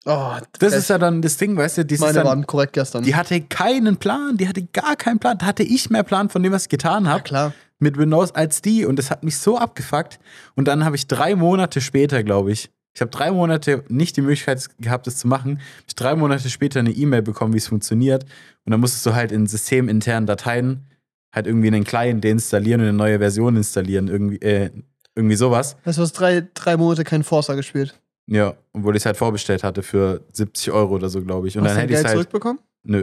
[0.04, 3.04] Oh, Das ist ja dann das Ding, weißt du, die, meine dann, waren korrekt gestern.
[3.04, 5.38] die hatte keinen Plan, die hatte gar keinen Plan.
[5.38, 7.52] Da hatte ich mehr Plan von dem, was ich getan ja, habe klar.
[7.78, 8.84] mit Windows als die.
[8.84, 10.18] Und das hat mich so abgefuckt.
[10.56, 14.20] Und dann habe ich drei Monate später, glaube ich, ich habe drei Monate nicht die
[14.20, 15.60] Möglichkeit gehabt, das zu machen.
[15.88, 18.24] Ich drei Monate später eine E-Mail bekommen, wie es funktioniert.
[18.64, 20.86] Und dann musstest du halt in systeminternen Dateien
[21.34, 24.08] halt irgendwie einen Client deinstallieren und eine neue Version installieren.
[24.08, 24.70] Irgendwie, äh,
[25.14, 25.76] irgendwie sowas.
[25.84, 27.94] Du hast drei, drei Monate keinen Forcer gespielt.
[28.26, 31.56] Ja, obwohl ich es halt vorbestellt hatte für 70 Euro oder so, glaube ich.
[31.58, 32.14] Und hast dann du hätte ich es halt.
[32.14, 32.60] zurückbekommen?
[32.84, 33.00] Nö.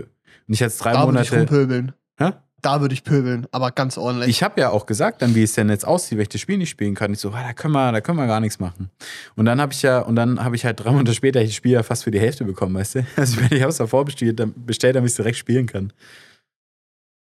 [0.47, 1.51] Und ich jetzt drei Da würde ich Monate.
[1.51, 1.93] rumpöbeln.
[2.17, 2.31] Hä?
[2.61, 4.27] Da würde ich pöbeln, aber ganz ordentlich.
[4.29, 6.57] Ich habe ja auch gesagt, dann wie es denn jetzt aussieht, wenn ich das Spiel
[6.57, 7.13] nicht spielen kann.
[7.13, 8.89] Ich so, ah, da können wir, da können wir gar nichts machen.
[9.37, 11.71] Und dann habe ich ja, und dann habe ich halt drei Monate später das Spiel
[11.71, 13.05] ja fast für die Hälfte bekommen, weißt du?
[13.15, 15.67] Also ich, meine, ich habe es davor bestellt, dann- bestellt, damit ich es direkt spielen
[15.67, 15.93] kann.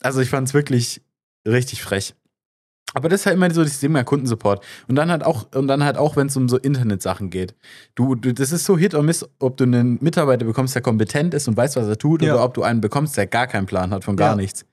[0.02, 1.02] Also ich fand es wirklich
[1.46, 2.14] richtig frech.
[2.94, 4.64] Aber das ist halt immer so das Thema Kundensupport.
[4.88, 7.54] Und dann halt auch, und dann halt auch, wenn es um so Internetsachen geht.
[7.94, 11.34] Du, du, das ist so Hit or Miss, ob du einen Mitarbeiter bekommst, der kompetent
[11.34, 12.34] ist und weiß, was er tut, Ja.
[12.34, 14.36] oder ob du einen bekommst, der gar keinen Plan hat von gar Ja.
[14.36, 14.64] nichts.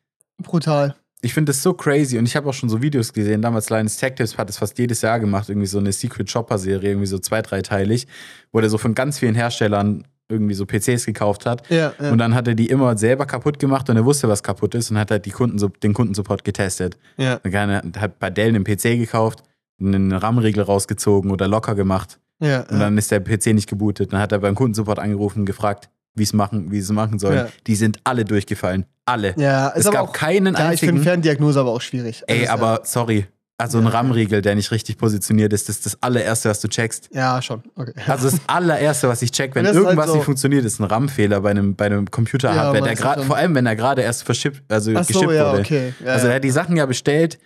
[0.41, 0.95] Brutal.
[1.21, 3.41] Ich finde das so crazy und ich habe auch schon so Videos gesehen.
[3.41, 6.57] Damals Linus Tech Tips hat es fast jedes Jahr gemacht, irgendwie so eine Secret Shopper
[6.59, 8.07] Serie, irgendwie so zwei, dreiteilig,
[8.51, 11.69] wo der so von ganz vielen Herstellern irgendwie so PCs gekauft hat.
[11.69, 12.11] Ja, ja.
[12.11, 14.89] Und dann hat er die immer selber kaputt gemacht und er wusste, was kaputt ist
[14.91, 16.97] und hat halt die Kunden, den Kundensupport getestet.
[17.17, 19.43] ja, Dann hat bei Dell einen PC gekauft,
[19.79, 24.11] einen RAM-Riegel rausgezogen oder locker gemacht ja, und dann ist der PC nicht gebootet.
[24.13, 27.19] Dann hat er beim Kundensupport angerufen und gefragt, wie es machen, wie sie es machen
[27.19, 27.37] sollen.
[27.37, 27.47] Ja.
[27.67, 28.85] Die sind alle durchgefallen.
[29.05, 29.35] Alle.
[29.37, 31.03] ja, es gab keinen ja, ich finde einzigen.
[31.03, 32.23] Ferndiagnose aber auch schwierig.
[32.27, 33.27] Ey, Also, aber sorry.
[33.57, 33.87] Also ein.
[33.87, 37.09] RAM-Riegel, der nicht richtig positioniert ist, das ist das allererste, was du checkst.
[37.13, 37.63] Ja, schon.
[37.75, 37.93] Okay.
[38.05, 41.39] Also das allererste, was ich check, wenn halt irgendwas so- nicht funktioniert, ist ein RAM-Fehler
[41.39, 43.23] bei einem, bei einem Computer-Hardware, Ja, der schon.
[43.23, 45.61] vor allem wenn er gerade erst verschippt, also Ach so, ja, wurde.
[45.61, 45.93] okay.
[46.03, 47.39] Ja, also er hat die Sachen ja bestellt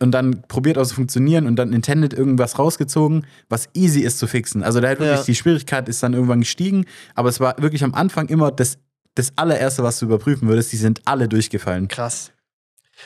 [0.00, 4.26] und dann probiert aus zu funktionieren und dann intended irgendwas rausgezogen, was easy ist zu
[4.26, 4.64] fixen.
[4.64, 7.94] Also da hat wirklich die Schwierigkeit ist dann irgendwann gestiegen, aber es war wirklich am
[7.94, 8.78] Anfang immer das,
[9.14, 11.86] das allererste, was du überprüfen würdest, die sind alle durchgefallen.
[11.86, 12.32] Krass.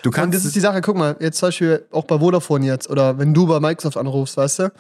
[0.03, 2.67] Du Und kannst das ist die Sache, guck mal, jetzt zum Beispiel auch bei Vodafone
[2.67, 4.73] jetzt oder wenn du bei Microsoft anrufst, weißt du,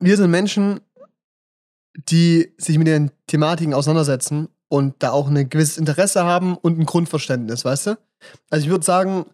[0.00, 0.80] wir sind Menschen,
[2.08, 6.84] die sich mit den Thematiken auseinandersetzen und da auch ein gewisses Interesse haben und ein
[6.86, 7.98] Grundverständnis, weißt du?
[8.50, 9.26] Also ich würde sagen,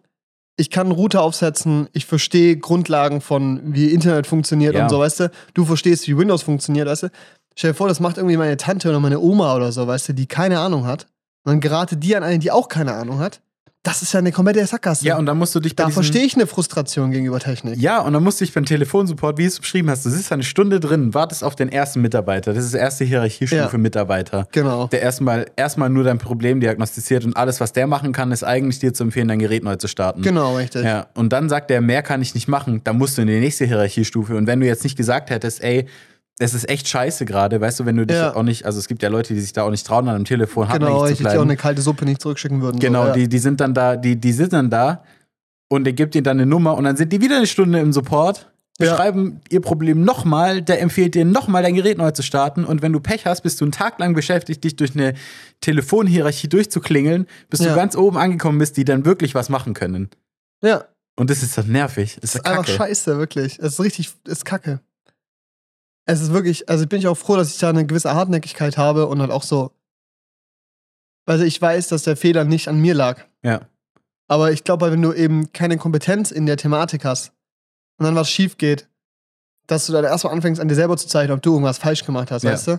[0.55, 4.83] ich kann einen Router aufsetzen, ich verstehe Grundlagen von, wie Internet funktioniert Ja.
[4.83, 5.31] und so, weißt du?
[5.53, 7.09] Du verstehst, wie Windows funktioniert, weißt du?
[7.55, 10.13] Stell dir vor, das macht irgendwie meine Tante oder meine Oma oder so, weißt du,
[10.13, 11.07] die keine Ahnung hat.
[11.43, 13.41] Und dann gerate die an eine, die auch keine Ahnung hat.
[13.85, 15.05] Das ist ja eine komplette Sackgasse.
[15.05, 17.77] ja, und dann musst du dich bei Da verstehe ich eine Frustration gegenüber Technik.
[17.77, 20.43] Ja, und dann musste ich beim Telefonsupport, wie du es beschrieben hast, du sitzt eine
[20.43, 22.53] Stunde drin, wartest auf den ersten Mitarbeiter.
[22.53, 23.77] Das ist die erste Hierarchiestufe Ja.
[23.77, 24.47] Mitarbeiter.
[24.53, 24.87] Genau.
[24.87, 28.79] Der erstmal, erstmal nur dein Problem diagnostiziert und alles, was der machen kann, ist eigentlich
[28.79, 30.21] dir zu empfehlen, dein Gerät neu zu starten.
[30.21, 30.85] Genau, richtig.
[30.85, 33.39] Ja, und dann sagt er, mehr kann ich nicht machen, dann musst du in die
[33.41, 34.37] nächste Hierarchiestufe.
[34.37, 35.87] Und wenn du jetzt nicht gesagt hättest, ey,
[36.39, 38.35] es ist echt scheiße gerade, weißt du, wenn du dich Ja.
[38.35, 40.25] auch nicht, also es gibt ja Leute, die sich da auch nicht trauen, an einem
[40.25, 41.49] Telefon Genau, hartnäckig zu richtig, die auch bleiben.
[41.49, 42.79] eine kalte Suppe nicht zurückschicken würden.
[42.79, 43.13] Genau, so, ja.
[43.13, 45.03] die, die sind dann da, die, die sind dann da
[45.69, 47.93] und der gibt ihnen dann eine Nummer und dann sind die wieder eine Stunde im
[47.93, 48.89] Support, Ja.
[48.91, 52.91] beschreiben ihr Problem nochmal, der empfiehlt dir nochmal dein Gerät neu zu starten und wenn
[52.93, 55.13] du Pech hast, bist du einen Tag lang beschäftigt, dich durch eine
[55.61, 60.09] Telefonhierarchie durchzuklingeln, bis du ganz oben angekommen bist, die dann wirklich was machen können.
[60.63, 62.17] ja, Und das ist dann nervig.
[62.21, 63.59] Das ist ist einfach scheiße, wirklich.
[63.59, 64.79] Es ist richtig, es ist kacke.
[66.05, 69.07] Es ist wirklich, also bin ich auch froh, dass ich da eine gewisse Hartnäckigkeit habe
[69.07, 69.71] und halt auch so.
[71.25, 73.21] Also ich weiß, dass der Fehler nicht an mir lag.
[73.43, 73.61] Ja.
[74.27, 77.31] Aber ich glaube, wenn du eben keine Kompetenz in der Thematik hast
[77.97, 78.89] und dann was schief geht,
[79.67, 82.31] dass du dann erstmal anfängst, an dir selber zu zeichnen, ob du irgendwas falsch gemacht
[82.31, 82.51] hast, Ja.
[82.51, 82.71] weißt du?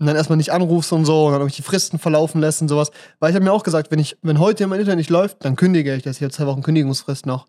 [0.00, 2.92] Und dann erstmal nicht anrufst und so und dann irgendwelche Fristen verlaufen lässt und sowas.
[3.18, 5.56] Weil ich habe mir auch gesagt, wenn, ich, wenn heute mein Internet nicht läuft, dann
[5.56, 6.16] kündige ich das.
[6.18, 7.48] Ich habe zwei Wochen Kündigungsfrist noch.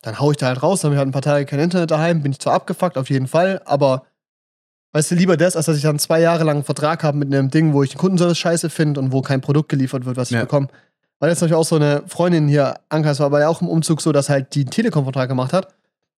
[0.00, 1.90] Dann hau ich da halt raus, dann habe ich halt ein paar Tage kein Internet
[1.90, 4.06] daheim, bin ich zwar abgefuckt, auf jeden Fall, aber
[4.92, 7.32] weißt du, lieber das, als dass ich dann zwei Jahre lang einen Vertrag habe mit
[7.32, 10.30] einem Ding, wo ich den Kundenservice scheiße finde und wo kein Produkt geliefert wird, was
[10.30, 10.42] ich Ja.
[10.42, 10.68] bekomme.
[11.18, 13.68] Weil jetzt natürlich auch so eine Freundin hier, Anka, es war aber ja auch im
[13.68, 15.68] Umzug so, dass halt die einen Telekom-Vertrag gemacht hat,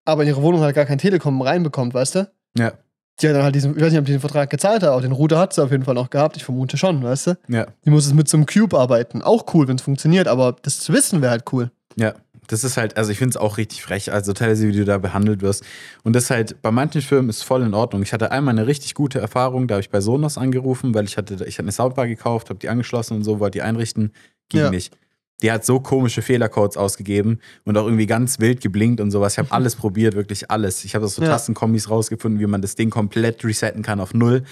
[0.05, 2.31] aber in ihre Wohnung halt gar kein Telekom reinbekommt, weißt du?
[2.57, 2.73] Ja.
[3.21, 5.03] Die hat dann halt diesen, ich weiß nicht, ob die den Vertrag gezahlt hat, aber
[5.03, 7.35] den Router hat sie auf jeden Fall noch gehabt, ich vermute schon, weißt du?
[7.49, 7.67] Ja.
[7.85, 9.23] Die muss es mit so einem Cube arbeiten.
[9.23, 11.71] Auch cool, wenn es funktioniert, aber das zu wissen wäre halt cool.
[11.97, 12.15] Ja,
[12.49, 14.99] das ist halt, also ich finde es auch richtig frech, also teilweise, wie du da
[14.99, 15.65] behandelt wirst.
[16.03, 18.03] Und das halt, bei manchen Firmen ist voll in Ordnung.
[18.03, 21.17] Ich hatte einmal eine richtig gute Erfahrung, da habe ich bei Sonos angerufen, weil ich
[21.17, 24.13] hatte, ich hatte eine Soundbar gekauft, habe die angeschlossen und so, wollte die einrichten,
[24.49, 24.71] ging Ja.
[24.71, 24.97] nicht.
[25.43, 29.33] die hat so komische Fehlercodes ausgegeben und auch irgendwie ganz wild geblinkt und sowas.
[29.33, 30.85] Ich habe alles probiert, wirklich alles.
[30.85, 31.31] Ich habe so Ja.
[31.31, 34.45] Tastenkombis rausgefunden, wie man das Ding komplett resetten kann auf null.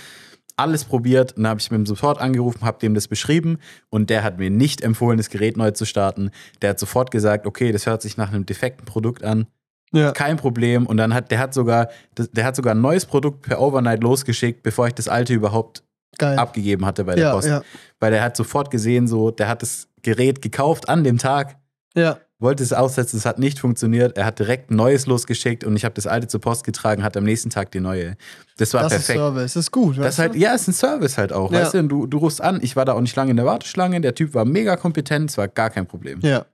[0.60, 3.58] Alles probiert und dann habe ich mit dem Support angerufen, habe dem das beschrieben
[3.88, 6.30] und der hat mir nicht empfohlen, das Gerät neu zu starten.
[6.62, 9.46] Der hat sofort gesagt, okay, das hört sich nach einem defekten Produkt an
[9.92, 10.12] Ja.
[10.12, 10.86] kein Problem.
[10.86, 14.62] Und dann hat der hat sogar, der hat sogar ein neues Produkt per Overnight losgeschickt,
[14.62, 15.82] bevor ich das alte überhaupt
[16.18, 16.38] Geil.
[16.38, 17.48] abgegeben hatte bei der ja, Post.
[17.48, 17.62] ja,
[17.98, 21.56] Weil der hat sofort gesehen, so, der hat das Gerät gekauft an dem Tag,
[21.96, 22.18] ja.
[22.40, 24.16] Wollte es aussetzen, es hat nicht funktioniert.
[24.16, 27.16] Er hat direkt ein neues losgeschickt und ich habe das alte zur Post getragen, hat
[27.16, 28.16] am nächsten Tag die neue.
[28.56, 29.18] Das war Das ist perfekt.
[29.18, 29.52] Service.
[29.52, 29.98] Das ist gut.
[29.98, 31.52] Das ist halt, ja, ist ein Service halt auch.
[31.52, 31.60] Ja.
[31.60, 33.46] Weißt du, und du, du rufst an, ich war da auch nicht lange in der
[33.46, 36.20] Warteschlange, der Typ war mega kompetent, es war gar kein Problem.
[36.22, 36.46] Ja.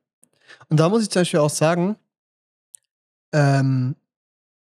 [0.69, 1.97] Und da muss ich zum Beispiel auch sagen,
[3.33, 3.95] ähm,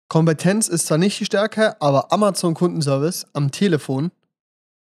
[0.09, 4.12] Kompetenz ist zwar nicht die Stärke, aber Amazon Kundenservice am Telefon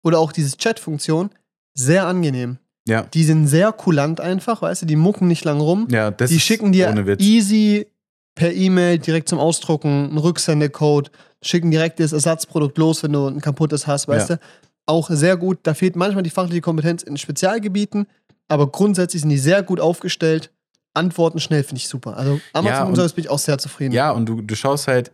[0.04, 1.32] oder auch diese Chat-Funktion
[1.74, 2.60] sehr angenehm.
[2.90, 5.88] Ja, Die sind sehr kulant einfach, weißt du, die mucken nicht lang rum.
[5.92, 7.88] ja das die schicken dir easy
[8.36, 11.12] per E-Mail direkt zum Ausdrucken einen Rücksendecode,
[11.42, 14.36] schicken direkt das Ersatzprodukt los, wenn du ein kaputtes hast, weißt Ja.
[14.38, 14.42] du.
[14.86, 15.60] Auch sehr gut.
[15.64, 18.08] Da fehlt manchmal die fachliche Kompetenz in Spezialgebieten,
[18.48, 20.52] aber grundsätzlich sind die sehr gut aufgestellt.
[20.96, 22.18] Antworten schnell finde ich super.
[22.18, 23.94] Also Amazon und- Service bin ich auch sehr zufrieden.
[23.94, 25.12] Ja, und du, du schaust halt,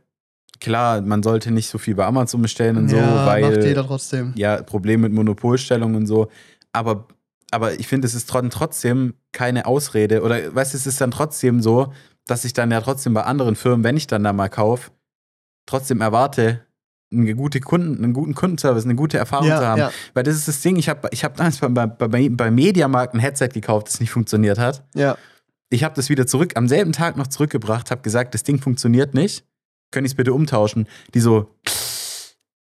[0.62, 3.86] klar, man sollte nicht so viel bei Amazon bestellen und so, Ja, weil macht jeder
[3.86, 4.32] trotzdem.
[4.38, 6.30] ja, Problem mit Monopolstellung und so.
[6.72, 7.08] Aber,
[7.56, 10.22] aber ich finde, es ist tro- trotzdem keine Ausrede.
[10.22, 11.92] Oder weißt du, es ist dann trotzdem so,
[12.28, 14.92] dass ich dann ja trotzdem bei anderen Firmen, wenn ich dann da mal kaufe,
[15.66, 16.62] trotzdem erwarte,
[17.12, 19.80] einen, gute Kunden, einen guten Kundenservice, eine gute Erfahrung Ja, zu haben.
[19.80, 19.92] ja.
[20.14, 23.14] Weil das ist das Ding, ich habe ich hab damals bei, bei, bei, bei Mediamarkt
[23.14, 24.84] ein Headset gekauft, das nicht funktioniert hat.
[24.96, 25.18] Ja.
[25.70, 29.14] Ich habe das wieder zurück, am selben Tag noch zurückgebracht, habe gesagt, das Ding funktioniert
[29.14, 29.46] nicht.
[29.92, 30.88] Können ich es bitte umtauschen?
[31.14, 31.56] Die so,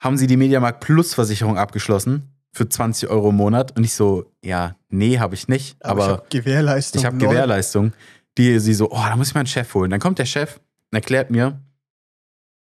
[0.01, 3.77] haben Sie die Mediamarkt Plus Versicherung abgeschlossen für 20 Euro im Monat?
[3.77, 5.77] Und ich so, ja, nee, habe ich nicht.
[5.85, 7.01] Aber, ich Aber habe Gewährleistung.
[7.01, 7.17] ich habe.
[7.17, 7.93] Gewährleistung.
[8.39, 9.91] Die, sie so, oh, da muss ich meinen Chef holen.
[9.91, 11.61] Dann kommt der Chef und erklärt mir,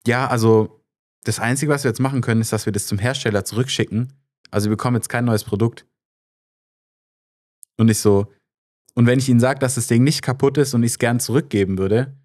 [0.07, 0.83] ja, also
[1.23, 4.13] das Einzige, was wir jetzt machen können, ist, dass wir das zum Hersteller zurückschicken.
[4.51, 5.85] Also wir bekommen jetzt kein neues Produkt.
[7.77, 8.31] Und ich so,
[8.95, 11.19] und wenn ich Ihnen sage, dass das Ding nicht kaputt ist und ich es gern
[11.19, 12.15] zurückgeben würde,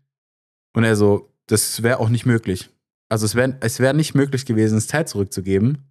[0.75, 2.71] und er so, das wäre auch nicht möglich.
[3.09, 5.88] Also es wäre es wär nicht möglich gewesen, das Teil zurückzugeben.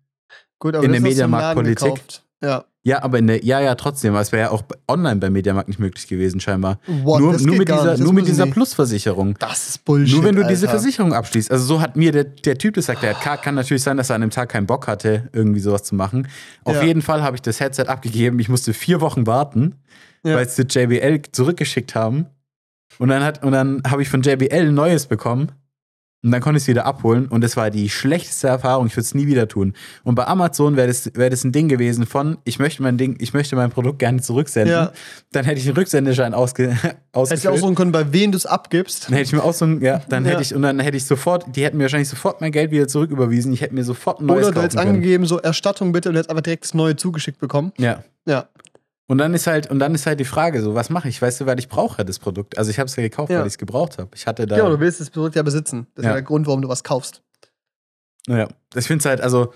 [0.60, 2.02] Gut, aber in der Mediamarkt-Politik.
[2.44, 2.66] Ja.
[2.84, 5.80] Ja, aber in der, ja, ja, trotzdem, es wäre ja auch online beim Mediamarkt nicht
[5.80, 6.80] möglich gewesen, scheinbar.
[7.04, 8.52] What, nur nur mit dieser, nur mit dieser die.
[8.52, 9.36] Plus-Versicherung.
[9.40, 10.16] Das ist Bullshit.
[10.16, 10.80] Nur wenn du diese Alter.
[10.80, 11.52] Versicherung abschließt.
[11.52, 13.04] Also so hat mir der, der Typ das gesagt.
[13.04, 15.84] Der kann, kann natürlich sein, dass er an dem Tag keinen Bock hatte, irgendwie sowas
[15.84, 16.30] zu machen.
[16.64, 16.84] Auf Ja.
[16.84, 18.40] jeden Fall habe ich das Headset abgegeben.
[18.40, 19.76] Ich musste vier Wochen warten,
[20.24, 20.36] Ja.
[20.36, 22.28] weil sie JBL zurückgeschickt haben.
[23.00, 25.52] Und dann, hat- und dann habe ich von JBL ein neues bekommen.
[26.28, 27.28] Und dann konnte ich es wieder abholen.
[27.28, 28.88] Und das war die schlechteste Erfahrung.
[28.88, 29.74] Ich würde es nie wieder tun.
[30.04, 33.16] Und bei Amazon wäre das, wär das ein Ding gewesen von, ich möchte mein Ding,
[33.20, 34.74] ich möchte mein Produkt gerne zurücksenden.
[34.74, 34.92] Ja.
[35.32, 37.54] Dann hätte ich einen Rücksendeschein ausge, Hättest du ausgefüllt.
[37.54, 39.06] aussuchen können, bei wem du es abgibst.
[39.08, 40.32] Dann hätte ich mir auch so ein, ja, dann Ja.
[40.32, 42.90] hätte ich, und dann hätte ich sofort, die hätten mir wahrscheinlich sofort mein Geld wieder
[42.90, 43.54] zurücküberwiesen.
[43.54, 46.30] Ich hätte mir sofort ein neues Oder du hättest angegeben, so Erstattung bitte und jetzt
[46.30, 47.72] einfach direkt das neue zugeschickt bekommen.
[47.78, 48.04] Ja.
[48.28, 48.50] Ja.
[49.10, 51.22] Und dann ist halt, und dann ist halt die Frage, so, was mache ich?
[51.22, 52.58] Weißt du, weil ich brauche ja das Produkt.
[52.58, 53.40] Also ich habe es ja gekauft, Ja.
[53.40, 54.10] weil ich es gebraucht habe.
[54.14, 54.58] Ich hatte da.
[54.58, 55.88] Ja, du willst das Produkt ja besitzen.
[55.96, 56.10] Das ist Ja.
[56.12, 57.22] ja der Grund, warum du was kaufst.
[58.28, 59.54] Naja, ich finde es halt, also,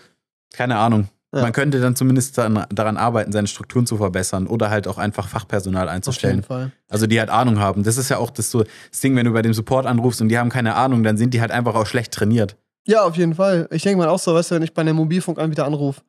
[0.53, 1.09] keine Ahnung.
[1.33, 1.41] Ja.
[1.43, 5.27] Man könnte dann zumindest dann, daran arbeiten, seine Strukturen zu verbessern oder halt auch einfach
[5.29, 6.43] Fachpersonal Auf jeden einzustellen.
[6.43, 6.71] Fall.
[6.89, 7.83] Also die halt Ahnung haben.
[7.83, 10.27] Das ist ja auch das, so, das Ding, wenn du bei dem Support anrufst und
[10.29, 12.57] die haben keine Ahnung, dann sind die halt einfach auch schlecht trainiert.
[12.85, 13.67] Ja, auf jeden Fall.
[13.71, 16.01] Ich denke mal auch so, weißt du, wenn ich bei einem Mobilfunkanbieter anrufe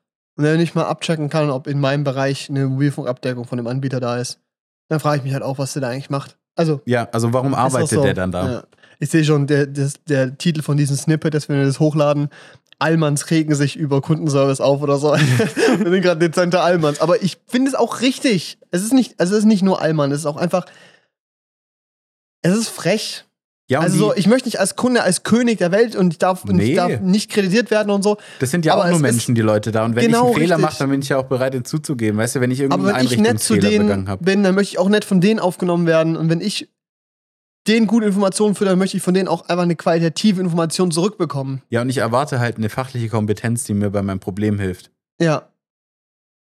[0.42, 4.00] und er nicht mal abchecken kann, ob in meinem Bereich eine Mobilfunkabdeckung von dem Anbieter
[4.00, 4.40] da ist,
[4.88, 6.36] dann frage ich mich halt auch, was der da eigentlich macht.
[6.56, 8.02] Also, Ja, also warum arbeitet so.
[8.02, 8.52] der dann da?
[8.52, 8.62] Ja.
[8.98, 12.28] Ich sehe schon, der, das, der Titel von diesem Snippet, dass wenn wir das hochladen,
[12.80, 15.12] Allmanns regen sich über Kundenservice auf oder so.
[15.14, 17.00] wir sind gerade dezente Allmanns.
[17.00, 18.58] Aber ich finde es auch richtig.
[18.72, 20.66] Es ist nicht, also es ist nicht nur Allmann, es ist auch einfach.
[22.42, 23.24] Es ist frech.
[23.70, 26.44] Ja, Also so, ich möchte nicht als Kunde, als König der Welt und ich darf,
[26.44, 26.70] Nee.
[26.70, 28.18] ich darf nicht kreditiert werden und so.
[28.40, 29.84] Das sind ja Aber auch nur Menschen, die Leute da.
[29.84, 32.18] Und wenn Genau, ich einen Fehler mache, dann bin ich ja auch bereit, den zuzugeben.
[32.18, 32.92] Weißt du, wenn ich irgendeinen nett
[33.40, 34.24] zu Einrichtungsfehler begangen denen habe.
[34.24, 36.16] bin, dann möchte ich auch nett von denen aufgenommen werden.
[36.16, 36.68] Und wenn ich
[37.68, 41.62] denen gute Informationen führe, dann möchte ich von denen auch einfach eine qualitative Information zurückbekommen.
[41.70, 44.90] Ja, und ich erwarte halt eine fachliche Kompetenz, die mir bei meinem Problem hilft.
[45.20, 45.48] Ja.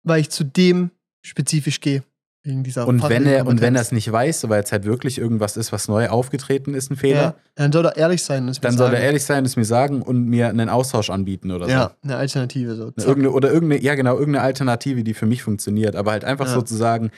[0.04, 0.90] Weil ich zu dem
[1.22, 2.02] spezifisch gehe.
[2.48, 5.18] Wegen dieser Und wenn er, und wenn er es nicht weiß, weil es halt wirklich
[5.18, 8.44] irgendwas ist, was neu aufgetreten ist, ein ja, Fehler, dann soll er ehrlich sein.
[8.44, 9.04] und es mir dann soll er sagen.
[9.04, 12.74] ehrlich sein, es mir sagen und mir einen Austausch anbieten oder Ja, eine Alternative.
[12.74, 12.92] So.
[12.96, 13.06] so.
[13.06, 15.94] Irgende, oder irgendeine, ja genau, irgendeine Alternative, die für mich funktioniert.
[15.94, 16.54] Aber halt einfach Ja.
[16.54, 17.10] so zu sagen,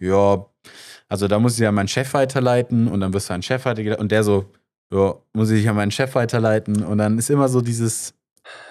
[0.00, 0.46] ja,
[1.08, 4.00] also da muss ich ja meinen Chef weiterleiten und dann wirst du einen Chef weitergeleitet
[4.00, 4.46] und der so,
[4.90, 8.14] ja, muss ich ja meinen Chef weiterleiten und dann ist immer so dieses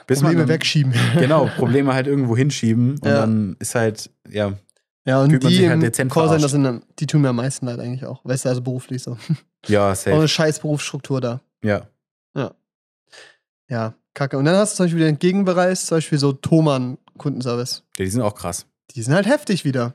[0.07, 0.93] bis Probleme wegschieben.
[1.19, 3.17] Genau, Probleme halt irgendwo hinschieben und Ja.
[3.21, 4.53] dann ist halt, ja,
[5.07, 6.51] Ja, und die halt im dezent Callcenter verarscht.
[6.81, 8.19] sind, die tun mir am meisten leid eigentlich auch.
[8.25, 9.17] Weißt du, also beruflich so.
[9.67, 10.15] Ja, Auch safe.
[10.15, 11.41] eine scheiß Berufsstruktur da.
[11.63, 11.87] Ja.
[13.69, 14.37] Ja, kacke.
[14.37, 17.83] Und dann hast du zum Beispiel den Gegenbereich, zum Beispiel so Thomann Kundenservice.
[17.97, 18.65] Ja, Die sind auch krass.
[18.95, 19.93] Die sind halt heftig wieder.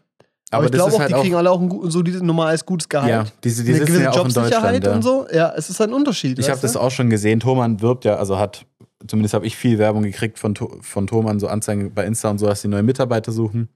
[0.51, 1.23] Aber, Aber, ich das glaube auch, halt die auch.
[1.23, 3.09] kriegen alle auch ein, gut- so dieses normales gutes Gehalt.
[3.09, 4.85] ja, diese, die eine gewisse ja auch Jobsicherheit.
[4.85, 4.93] Ja.
[4.95, 5.27] und so.
[5.33, 6.39] Ja, es ist ein Unterschied.
[6.39, 7.41] Ich habe das auch schon gesehen.
[7.41, 8.67] Thomann wirbt ja, also hat,
[9.07, 12.47] zumindest habe ich viel Werbung gekriegt von, von Thomann, so Anzeigen bei Insta und so,
[12.47, 13.71] dass sie neue Mitarbeiter suchen.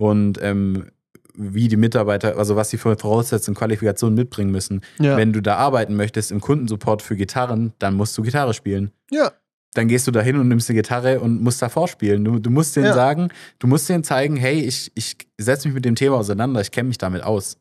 [0.00, 0.86] Und ähm,
[1.34, 4.80] wie die Mitarbeiter, also was sie für Voraussetzungen, Qualifikationen mitbringen müssen.
[4.98, 5.16] Ja.
[5.18, 8.90] Wenn du da arbeiten möchtest im Kundensupport für Gitarren, dann musst du Gitarre spielen.
[9.10, 9.30] ja,
[9.74, 12.24] Dann gehst du da hin und nimmst eine Gitarre und musst da vorspielen.
[12.24, 12.94] Du, du musst denen Ja.
[12.94, 13.28] sagen,
[13.58, 16.88] du musst denen zeigen, hey, ich, ich setze mich mit dem Thema auseinander, ich kenne
[16.88, 17.56] mich damit aus.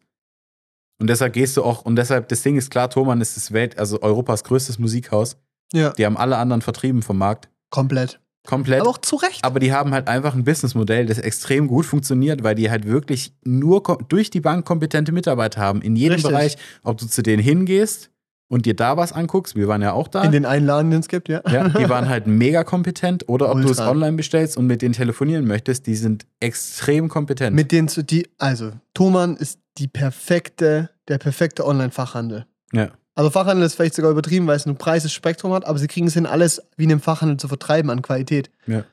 [1.00, 3.78] Und deshalb gehst du auch, und deshalb, das Ding ist klar, Thomann ist das Welt,
[3.78, 5.38] also Europas größtes Musikhaus.
[5.74, 7.50] ja, Die haben alle anderen vertrieben vom Markt.
[7.70, 8.20] komplett.
[8.46, 8.82] Komplett.
[8.82, 9.44] Aber auch zu Recht.
[9.44, 13.34] Aber die haben halt einfach ein Businessmodell, das extrem gut funktioniert, weil die halt wirklich
[13.44, 15.82] nur durch die Bank kompetente Mitarbeiter haben.
[15.82, 16.32] In jedem Richtig.
[16.32, 18.10] Bereich, ob du zu denen hingehst
[18.48, 20.24] und dir da was anguckst, wir waren ja auch da.
[20.24, 21.42] In den Einladen, den es gibt, ja.
[21.50, 23.28] ja, die waren halt mega kompetent.
[23.30, 27.56] Oder ob du es online bestellst und mit denen telefonieren möchtest, die sind extrem kompetent.
[27.56, 32.46] Mit denen zu die, also Thomann ist die perfekte, der perfekte Online-Fachhandel.
[32.74, 32.90] ja.
[33.20, 36.08] Also Fachhandel ist vielleicht sogar übertrieben, weil es ein breites Spektrum hat, aber sie kriegen
[36.08, 38.50] es hin, alles wie in einem Fachhandel zu vertreiben an Qualität.
[38.66, 38.86] Ja.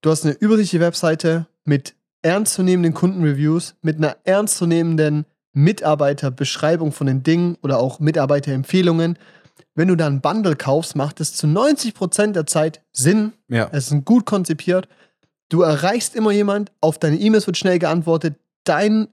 [0.00, 7.58] Du hast eine übersichtliche Webseite mit ernstzunehmenden Kundenreviews, mit einer ernstzunehmenden Mitarbeiterbeschreibung von den Dingen
[7.62, 9.18] oder auch Mitarbeiterempfehlungen.
[9.74, 13.34] Wenn du da ein Bundle kaufst, macht es zu 90% der Zeit Sinn.
[13.48, 13.68] ja.
[13.70, 14.88] Es ist gut konzipiert.
[15.50, 18.36] Du erreichst immer jemand, auf deine E-Mails wird schnell geantwortet.
[18.64, 19.08] Dein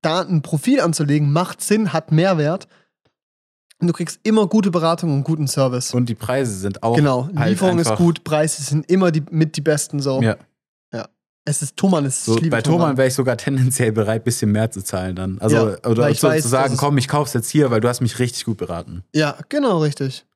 [0.00, 2.68] Datenprofil anzulegen macht Sinn, hat Mehrwert.
[3.78, 5.92] Und du kriegst immer gute Beratung und guten Service.
[5.92, 6.96] Und die Preise sind auch.
[6.96, 10.22] genau, halt Lieferung ist gut, Preise sind immer die, mit die besten so.
[10.22, 10.36] Ja.
[11.48, 14.50] Es ist Thomann, es ist So, bei Thomann wäre ich sogar tendenziell bereit, ein bisschen
[14.50, 15.38] mehr zu zahlen dann.
[15.38, 17.88] Also, Ja, oder ich zu, weiß, zu sagen, komm, ich kauf's jetzt hier, weil du
[17.88, 19.04] hast mich richtig gut beraten.
[19.14, 20.26] Ja, genau, richtig.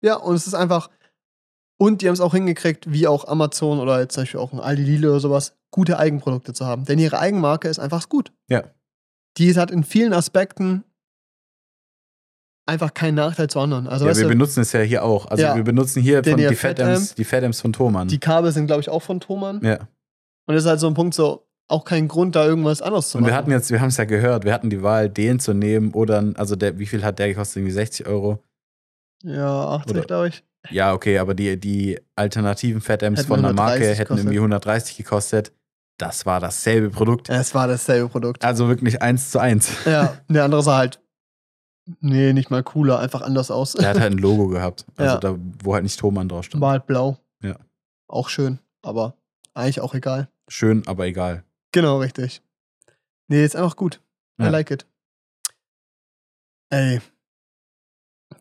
[0.00, 0.88] Ja, und es ist einfach.
[1.76, 4.58] Und die haben es auch hingekriegt, wie auch Amazon oder jetzt zum Beispiel auch ein
[4.58, 6.86] Aldi Lidl oder sowas, gute Eigenprodukte zu haben.
[6.86, 8.32] Denn ihre Eigenmarke ist einfach gut.
[8.48, 8.64] Ja.
[9.36, 10.82] Die hat in vielen Aspekten
[12.68, 13.88] einfach keinen Nachteil zu anderen.
[13.88, 15.26] Also, ja, wir du, benutzen es ja hier auch.
[15.26, 15.56] Also Ja.
[15.56, 18.08] wir benutzen hier von die Fat-Amps, die Fat-Amps von Thomann.
[18.08, 19.60] die Kabel sind, glaube ich, auch von Thomann.
[19.64, 19.78] ja.
[20.46, 23.18] Und das ist halt so ein Punkt, so auch kein Grund, da irgendwas anderes zu
[23.18, 23.32] Und machen.
[23.32, 25.92] wir hatten jetzt, wir haben es ja gehört, wir hatten die Wahl, den zu nehmen
[25.92, 27.56] oder, also der, wie viel hat der gekostet?
[27.58, 28.42] Irgendwie 60 Euro.
[29.22, 30.44] ja, 80, Oder- glaube ich.
[30.70, 35.52] Ja, okay, aber die, die alternativen Fat-Amps von der Marke 130 hätten irgendwie 130 gekostet.
[35.98, 37.28] Das war dasselbe Produkt.
[37.28, 38.44] Es war dasselbe Produkt.
[38.44, 39.70] Also wirklich eins zu eins.
[39.84, 41.00] Ja, der andere sah halt,
[42.00, 43.72] nee, nicht mal cooler, einfach anders aus.
[43.72, 44.84] Der hat halt ein Logo gehabt.
[44.96, 45.20] Also Ja.
[45.20, 46.60] da, wo halt nicht Thomann drauf stand.
[46.60, 47.18] War halt blau.
[47.42, 47.56] Ja.
[48.08, 49.14] Auch schön, aber
[49.54, 50.28] eigentlich auch egal.
[50.48, 51.44] Schön, aber egal.
[51.72, 52.42] Genau, richtig.
[53.28, 54.00] Nee, ist einfach gut.
[54.40, 54.48] I Ja.
[54.50, 54.86] like it.
[56.70, 57.00] Ey.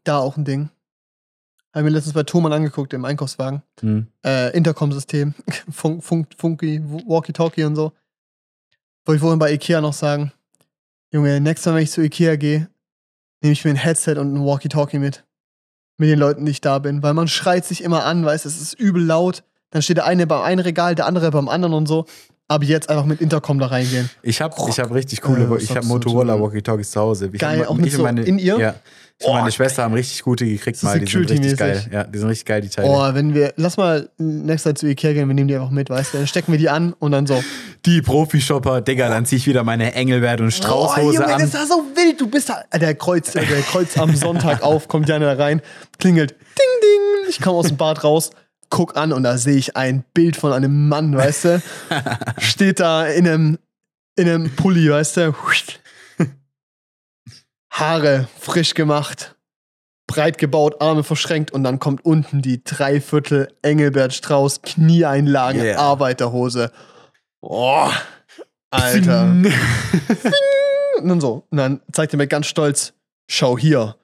[0.03, 0.69] Da auch ein Ding.
[1.73, 3.61] Haben wir letztens bei Thomann angeguckt im Einkaufswagen.
[3.81, 4.07] Hm.
[4.25, 5.33] Äh, Intercom-System.
[5.69, 7.91] Funk, Funk, Funky, Walkie-Talkie und so.
[9.05, 10.31] Wollte ich vorhin bei Ikea noch sagen.
[11.11, 12.69] Junge, nächstes Mal, wenn ich zu Ikea gehe,
[13.41, 15.23] nehme ich mir ein Headset und ein Walkie-Talkie mit.
[15.99, 17.01] Mit den Leuten, die ich da bin.
[17.01, 19.43] Weil man schreit sich immer an, weißt du, es ist übel laut.
[19.71, 22.05] Dann steht der eine beim einen Regal, der andere beim anderen und so.
[22.47, 24.09] Aber jetzt einfach mit Intercom da reingehen.
[24.21, 27.29] Ich habe ich hab richtig coole, Äh, ich habe Motorola Walkie-Talkies zu Hause.
[27.33, 28.57] Ich Geil, hab, auch mit ich so meine, in ihr?
[28.57, 28.75] Ja.
[29.23, 30.99] Oh, meine Schwester haben richtig gute gekriegt mal.
[30.99, 31.83] Die sind richtig geil.
[31.91, 32.87] Ja, die sind richtig geil, die Teile.
[32.87, 35.89] Oh, wenn wir, lass mal nächstes Mal zu Ikea gehen, wir nehmen die einfach mit,
[35.89, 36.17] weißt du?
[36.19, 37.43] Dann stecken wir die an und dann so.
[37.87, 41.41] Die Profi-Shopper, Digga, dann zieh ich wieder meine Engelbert und oh, Straußhose Junge, an.
[41.41, 42.21] das war so wild.
[42.21, 42.63] Du bist da.
[42.69, 45.61] äh, Der Kreuz, der Kreuz am Sonntag auf, kommt Jana da rein,
[45.97, 46.31] klingelt.
[46.31, 46.37] Ding,
[46.83, 47.29] ding.
[47.29, 48.29] Ich komme aus dem Bad raus,
[48.69, 51.61] guck an und da sehe ich ein Bild von einem Mann, weißt du?
[52.37, 53.57] Steht da in einem,
[54.15, 55.33] in einem Pulli, weißt du?
[57.79, 59.35] Haare frisch gemacht,
[60.07, 65.79] breit gebaut, Arme verschränkt und dann kommt unten die Dreiviertel Engelbert Strauß Knieeinlage Yeah.
[65.79, 66.71] Arbeiterhose.
[67.41, 67.89] Oh,
[68.71, 69.23] Alter.
[70.99, 71.45] Und dann so.
[71.51, 72.93] Und dann zeigt er mir ganz stolz:
[73.29, 73.95] Schau hier.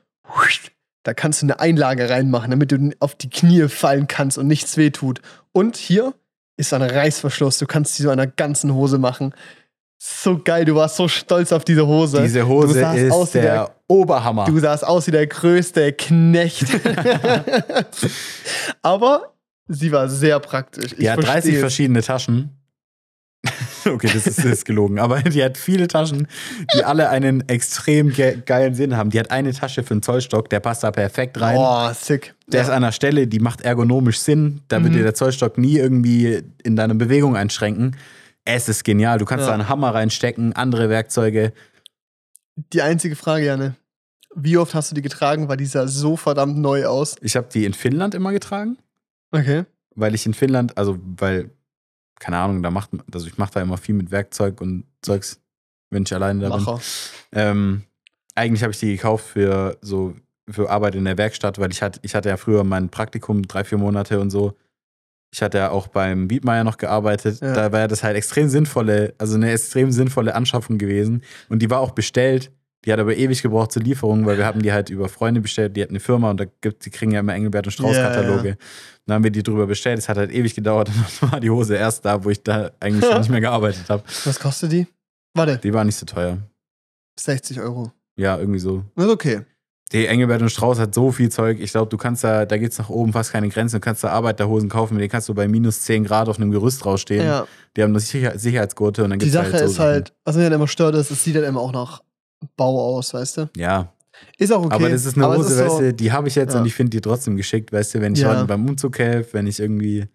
[1.03, 4.77] Da kannst du eine Einlage reinmachen, damit du auf die Knie fallen kannst und nichts
[4.77, 5.21] wehtut.
[5.51, 6.13] Und hier
[6.55, 7.57] ist ein Reißverschluss.
[7.57, 9.33] Du kannst die so der ganzen Hose machen.
[10.05, 12.21] So geil, du warst so stolz auf diese Hose.
[12.23, 14.43] Diese Hose ist wie der Oberhammer.
[14.43, 16.65] Du sahst aus wie der größte Knecht.
[18.81, 19.33] Aber
[19.69, 20.91] sie war sehr praktisch.
[20.91, 21.59] Ich Die hat 30 versteh's.
[21.59, 22.49] verschiedene Taschen.
[23.85, 24.99] okay, das ist, ist gelogen.
[24.99, 26.27] Aber die hat viele Taschen,
[26.75, 29.09] die alle einen extrem ge geilen Sinn haben.
[29.09, 31.55] Die hat eine Tasche für einen Zollstock, der passt da perfekt rein.
[31.57, 32.33] Oh, sick.
[32.47, 34.61] Der ist an einer Stelle, die macht ergonomisch Sinn.
[34.67, 34.97] Da wird Mhm.
[34.97, 37.95] dir der Zollstock nie irgendwie in deiner Bewegung einschränken.
[38.45, 39.17] Es ist genial.
[39.19, 39.47] Du kannst Ja.
[39.49, 41.53] da einen Hammer reinstecken, andere Werkzeuge.
[42.55, 43.75] Die einzige Frage, Janne.
[44.35, 45.47] Wie oft hast du die getragen?
[45.47, 47.15] Weil die sah so verdammt neu aus.
[47.21, 48.77] Ich habe die in Finnland immer getragen,
[49.31, 49.65] Okay.
[49.95, 51.51] weil ich in Finnland, also weil,
[52.19, 55.39] keine Ahnung, da macht, also ich mache da immer viel mit Werkzeug und Zeugs,
[55.91, 56.63] wenn ich alleine da bin.
[56.65, 56.81] Macher.
[57.31, 57.83] Ähm,
[58.35, 60.15] eigentlich habe ich die gekauft für so
[60.49, 63.63] für Arbeit in der Werkstatt, weil ich hatte, ich hatte ja früher mein Praktikum drei,
[63.63, 64.57] vier Monate und so.
[65.33, 67.41] Ich hatte ja auch beim Wiedmeier noch gearbeitet.
[67.41, 67.53] Ja.
[67.53, 71.23] Da war das halt extrem sinnvolle, also eine extrem sinnvolle Anschaffung gewesen.
[71.49, 72.51] Und die war auch bestellt.
[72.85, 75.75] Die hat aber ewig gebraucht zur Lieferung, weil wir haben die halt über Freunde bestellt.
[75.75, 78.09] Die hatten eine Firma und da gibt, die kriegen ja immer Engelbert und Strauß Ja,
[78.09, 78.57] Kataloge.
[79.07, 79.97] Dann haben wir die drüber bestellt.
[79.97, 80.89] Es hat halt ewig gedauert.
[80.95, 83.89] Und dann war die Hose erst da, wo ich da eigentlich schon nicht mehr gearbeitet
[83.89, 84.03] habe.
[84.25, 84.87] Was kostet die?
[85.33, 86.37] Warte, Die war nicht so teuer.
[87.19, 87.91] 60 Euro.
[88.15, 88.83] Ja, irgendwie so.
[88.95, 89.41] Das ist okay.
[89.93, 91.59] Die Engelbert und Strauß hat so viel Zeug.
[91.59, 93.75] Ich glaube, du kannst da, da geht's nach oben fast keine Grenzen.
[93.75, 96.49] Du kannst da Arbeiterhosen kaufen, mit denen kannst du bei minus 10 Grad auf einem
[96.51, 97.23] Gerüst rausstehen.
[97.25, 97.45] Ja.
[97.77, 100.35] Die haben nur Sicher Sicherheitsgurte und dann Die gibt's Sache halt so ist halt, was
[100.35, 102.01] mich halt immer stört, ist, es sieht halt immer auch nach
[102.57, 103.41] Bau aus, weißt du?
[103.41, 103.51] Sachen.
[103.57, 103.93] Ja,
[104.39, 104.73] Ist auch okay.
[104.75, 106.59] aber das ist eine es Hose, ist so, weißt du, die habe ich jetzt Ja.
[106.59, 108.29] und ich finde die trotzdem geschickt, weißt du, wenn ich Ja.
[108.31, 110.07] heute beim Umzug helfe, wenn ich irgendwie.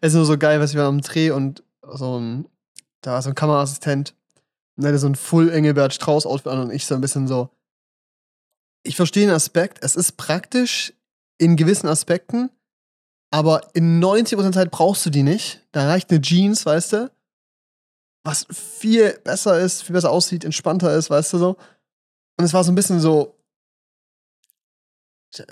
[0.00, 1.62] Es ist nur so geil, was wir am Dreh und
[1.94, 2.46] so ein,
[3.02, 4.14] da war so ein Kameraassistent
[4.76, 7.28] und der hatte so ein Full Engelbert Strauß Outfit an und ich so ein bisschen
[7.28, 7.50] so.
[8.86, 10.92] Ich verstehe den Aspekt, es ist praktisch
[11.38, 12.50] in gewissen Aspekten,
[13.30, 15.60] aber in 90% der Zeit brauchst du die nicht.
[15.72, 17.10] Da reicht eine Jeans, weißt du?
[18.24, 21.56] Was viel besser ist, viel besser aussieht, entspannter ist, weißt du so.
[22.38, 23.36] Und es war so ein bisschen so.
[25.32, 25.44] Tja,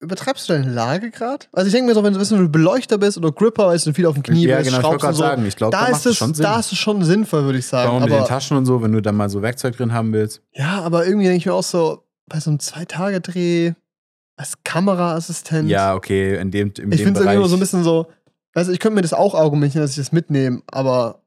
[0.00, 1.46] Übertreibst du deine Lage gerade?
[1.52, 3.92] Also ich denke mir so, wenn du wenn du Beleuchter bist oder Gripper, weißt du,
[3.92, 5.76] viel auf dem Knie ja, bist, genau, ich schraubst und gerade so, sagen, ich glaube,
[5.76, 6.44] da, da ist es schon Sinn.
[6.44, 7.88] da ist es schon sinnvoll, würde ich sagen.
[7.88, 10.40] Warum mit den Taschen und so, wenn du da mal so Werkzeug drin haben willst.
[10.52, 13.72] ja, aber irgendwie denke ich mir auch so, bei so einem Zwei-Tage-Dreh
[14.36, 15.68] als Kameraassistent.
[15.68, 18.06] Ja, okay, in dem, in ich finde es immer so ein bisschen so,
[18.54, 21.22] du, ich könnte mir das auch argumentieren, dass ich das mitnehme, aber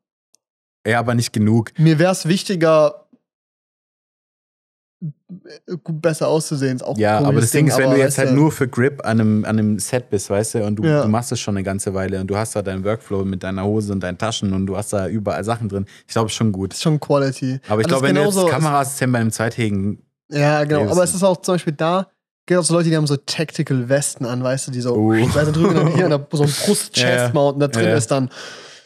[0.88, 1.72] ja, aber nicht genug.
[1.78, 3.08] mir wäre es wichtiger,
[5.04, 6.78] äh, besser auszusehen.
[6.78, 9.04] Ist auch ein Ja, aber das Ding ist, wenn du jetzt halt nur für Grip
[9.06, 11.04] an einem, an einem Set bist, weißt du, und du, Ja.
[11.04, 13.64] du machst es schon eine ganze Weile und du hast da deinen Workflow mit deiner
[13.64, 15.86] Hose und deinen Taschen und du hast da überall Sachen drin.
[16.08, 16.74] Ich glaube, ist schon gut.
[16.74, 17.60] Ist schon Quality.
[17.68, 20.04] Aber ich glaube, wenn du jetzt Kamerassistent bei einem zweitägigen.
[20.32, 20.82] Ja, genau.
[20.92, 22.08] Aber das- es ist auch zum Beispiel da,
[22.46, 25.46] gibt auch so Leute, die haben so Tactical Westen an, weißt du, die so, da
[25.46, 26.50] sind drüben dann hier an der, so ein.
[26.66, 27.96] Brust-Chest-Mount und da drin Ja, ja.
[27.98, 28.30] ist dann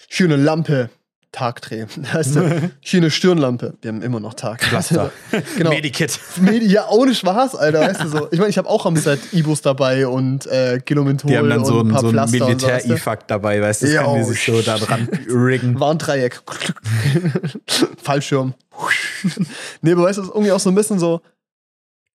[0.10, 0.90] hier eine Lampe,
[1.32, 1.86] Tagdreh.
[2.14, 3.74] Weißt du, hier eine Stirnlampe.
[3.82, 4.64] Wir haben immer noch Tag.
[4.64, 5.12] Pflaster.
[5.58, 5.72] genau.
[5.72, 6.18] Medikit.
[6.40, 8.28] Medi ja, ohne Spaß, Alter, weißt du so.
[8.32, 11.66] Ich meine, ich habe auch am Set Ibus dabei und äh, Gilomenthol Die haben dann
[11.66, 13.18] so und ein paar so ein und so, du.
[13.28, 15.78] Dabei, weißt du, das Ja, können die oh, sich so da dran riggen.
[15.78, 16.42] Warndreieck.
[18.02, 18.54] Fallschirm.
[19.82, 21.22] nee, aber weißt du, es ist irgendwie auch so ein bisschen so,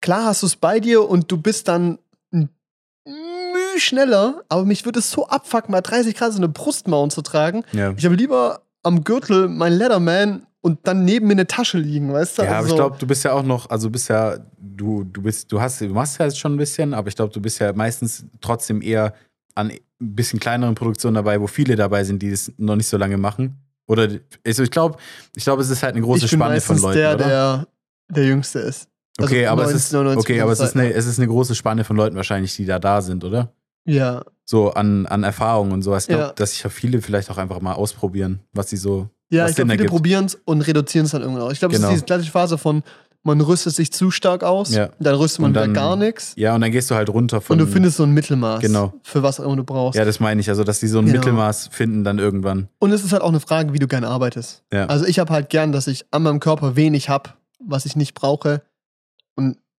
[0.01, 1.99] klar hast du es bei dir und du bist dann
[2.33, 7.23] Müh schneller, aber mich würde es so abfucken, mal 30 Grad so eine Brustmount zu
[7.23, 7.65] tragen.
[7.73, 7.95] Ja.
[7.97, 12.39] Ich habe lieber am Gürtel mein Leatherman und dann neben mir eine Tasche liegen, weißt
[12.39, 12.43] du?
[12.43, 15.05] Ja, aber Also ich glaube, du bist ja auch noch, also du bist ja, du,
[15.05, 17.41] du bist, du hast, du machst ja jetzt schon ein bisschen, aber ich glaube, du
[17.41, 19.15] bist ja meistens trotzdem eher
[19.55, 22.97] an ein bisschen kleineren Produktionen dabei, wo viele dabei sind, die das noch nicht so
[22.97, 23.59] lange machen.
[23.87, 24.09] Oder
[24.47, 24.99] also ich glaube,
[25.35, 27.27] ich glaube, es ist halt eine große ich bin Spanne von meistens Leuten, der, oder?
[27.27, 27.67] der
[28.11, 28.89] der Jüngste ist.
[29.23, 31.55] Also okay, aber es ist 99% okay, aber es ist eine, es ist eine große
[31.55, 33.53] Spanne von Leuten wahrscheinlich, die da da sind, oder?
[33.85, 36.05] Ja, So an, an Erfahrung und sowas.
[36.05, 36.33] Ich glaube, Ja.
[36.35, 39.09] dass sich ja viele vielleicht auch einfach mal ausprobieren, was sie so.
[39.31, 41.53] ja ich glaube, viele probieren es und reduzieren es dann irgendwann auch.
[41.53, 41.87] Ich glaube, Genau.
[41.89, 42.83] es ist diese klassische Phase von,
[43.23, 44.91] man rüstet sich zu stark aus, Ja.
[44.99, 46.33] dann rüstet man dann- gar nichts.
[46.37, 47.55] Ja, und dann gehst du halt runter von.
[47.61, 48.93] Und du findest so ein Mittelmaß, Genau.
[49.03, 49.97] für was auch immer du brauchst.
[49.99, 50.49] Ja, das meine ich.
[50.49, 51.19] Also, dass die so ein Genau.
[51.19, 52.69] Mittelmaß finden dann irgendwann.
[52.79, 54.63] Und es ist halt auch eine Frage, wie du gerne arbeitest.
[54.73, 54.87] Ja.
[54.87, 57.31] Also ich habe halt gern, dass ich an meinem Körper wenig habe,
[57.65, 58.63] was ich nicht brauche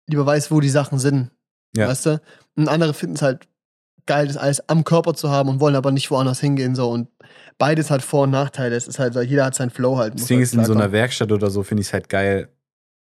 [0.07, 1.31] lieber weiß, wo die Sachen sind.
[1.75, 1.87] Ja.
[1.87, 2.21] Weißt du?
[2.55, 3.47] Und andere finden es halt
[4.05, 6.75] geil, das alles am Körper zu haben und wollen aber nicht woanders hingehen.
[6.75, 6.89] So.
[6.89, 7.07] Und
[7.57, 8.75] beides hat Vor- und Nachteile.
[8.75, 10.15] Es ist halt so, jeder hat seinen Flow halt.
[10.15, 12.49] Ding halt ist, in so einer Werkstatt oder so finde ich es halt geil,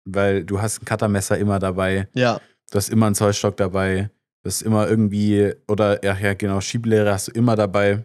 [0.04, 4.10] weil du hast ein Cuttermesser immer dabei, Ja, du hast immer einen Zollstock dabei,
[4.42, 8.04] du hast immer irgendwie, oder ja, ja genau, Schieblehre hast du immer dabei.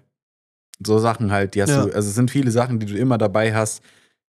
[0.86, 1.86] So Sachen halt, die hast Ja.
[1.88, 3.82] du, also es sind viele Sachen, die du immer dabei hast,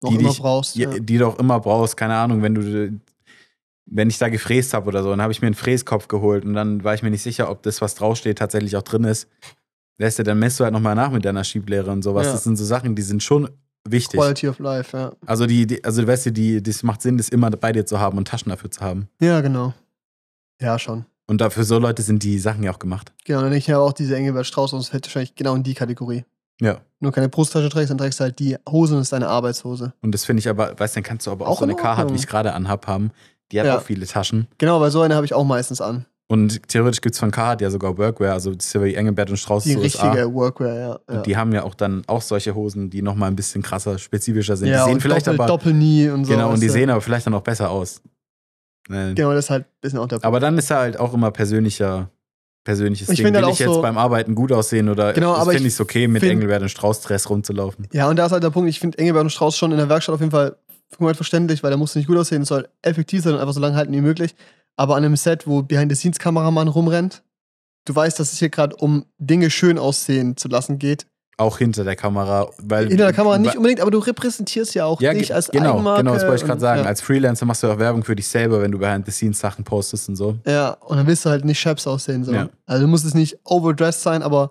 [0.02, 0.74] auch Die immer dich- brauchst.
[0.76, 0.98] die, Ja.
[0.98, 1.96] die du auch immer brauchst.
[1.96, 2.98] Keine Ahnung, wenn du,
[3.90, 6.54] wenn ich da gefräst habe oder so, dann habe ich mir einen Fräskopf geholt und
[6.54, 9.28] dann war ich mir nicht sicher, ob das, was draufsteht, tatsächlich auch drin ist.
[9.98, 12.26] Lässt du, dann messt du halt nochmal nach mit deiner Schieblehre und sowas.
[12.26, 12.32] Ja.
[12.32, 13.48] Das sind so Sachen, die sind schon
[13.88, 14.20] wichtig.
[14.20, 15.12] Quality of Life, ja.
[15.26, 17.98] Also die, die also weißt du, die, das macht Sinn, das immer bei dir zu
[17.98, 19.08] haben und Taschen dafür zu haben.
[19.20, 19.74] Ja, genau.
[20.60, 21.04] Ja, schon.
[21.26, 23.12] Und dafür so Leute sind die Sachen ja auch gemacht.
[23.24, 25.62] Genau, dann denke ich ja auch diese Engelbert Strauß und es fällt wahrscheinlich genau in
[25.62, 26.24] die Kategorie.
[26.60, 26.80] Ja.
[27.00, 29.92] Du keine Brusttasche trägst, dann trägst du halt die Hose und das ist deine Arbeitshose.
[30.00, 31.72] Und das finde ich aber, weißt du, dann kannst du aber auch, Auch so eine
[31.72, 33.12] in Carhartt, wie ich gerade anhab, haben.
[33.52, 33.78] Die hat Ja.
[33.78, 34.46] auch viele Taschen.
[34.58, 36.04] Genau, weil so eine habe ich auch meistens an.
[36.30, 39.30] Und theoretisch gibt es von Carhartt ja sogar Workwear, also das ist ja wie Engelbert
[39.30, 40.10] und Strauß Die USA.
[40.10, 40.88] richtige Workwear, ja.
[41.08, 41.16] ja.
[41.16, 44.54] Und die haben ja auch dann auch solche Hosen, die nochmal ein bisschen krasser, spezifischer
[44.56, 44.68] sind.
[44.68, 45.48] ja, die sehen vielleicht Doppel, aber.
[45.48, 46.32] Doppelknie und so.
[46.32, 46.72] genau, und die du.
[46.74, 48.02] sehen aber vielleicht dann auch besser aus.
[48.90, 50.26] Äh, Genau, das ist halt ein bisschen auch der Punkt.
[50.26, 52.10] Aber dann ist er halt auch immer persönlicher,
[52.64, 53.26] persönliches Ich Ding.
[53.32, 55.80] Will halt ich jetzt so- beim Arbeiten gut aussehen oder Genau, aber finde ich es
[55.80, 57.86] okay, mit Engelbert und Strauß-Dress rumzulaufen?
[57.92, 59.88] Ja, und da ist halt der Punkt, ich finde Engelbert und Strauß schon in der
[59.88, 60.56] Werkstatt auf jeden Fall
[60.96, 63.60] komplett verständlich, weil der muss nicht gut aussehen, es soll effektiv sein und einfach so
[63.60, 64.34] lange halten wie möglich.
[64.76, 67.22] Aber an einem Set, wo Behind-the-Scenes-Kameramann rumrennt,
[67.84, 71.06] du weißt, dass es hier gerade um Dinge schön aussehen zu lassen geht.
[71.36, 72.48] Auch hinter der Kamera.
[72.58, 75.74] Weil, Hinter der Kamera nicht unbedingt, aber du repräsentierst ja auch ja, dich als genau,
[75.74, 76.02] Eigenmarke.
[76.02, 76.80] genau, das wollte ich gerade sagen.
[76.82, 76.86] Ja.
[76.86, 80.36] Als Freelancer machst du auch Werbung für dich selber, wenn du Behind-the-Scenes-Sachen postest und so.
[80.44, 82.24] Ja, und dann willst du halt nicht Chaps aussehen.
[82.24, 82.32] So.
[82.32, 82.48] Ja.
[82.66, 84.48] Also du musst es nicht overdressed sein, aber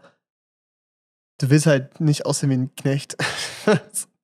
[1.40, 3.18] du willst halt nicht aussehen wie ein Knecht.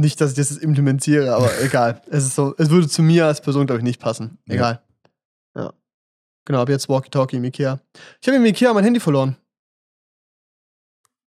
[0.00, 2.02] nicht, dass ich das jetzt implementiere, aber egal.
[2.10, 4.38] Es ist so, es würde zu mir als Person, glaube ich, nicht passen.
[4.46, 4.54] Ja.
[4.54, 4.82] Egal.
[5.56, 5.72] Ja.
[6.46, 7.80] Genau, ab jetzt Walkie-Talkie im Ikea.
[8.20, 9.36] Ich habe im Ikea mein Handy verloren.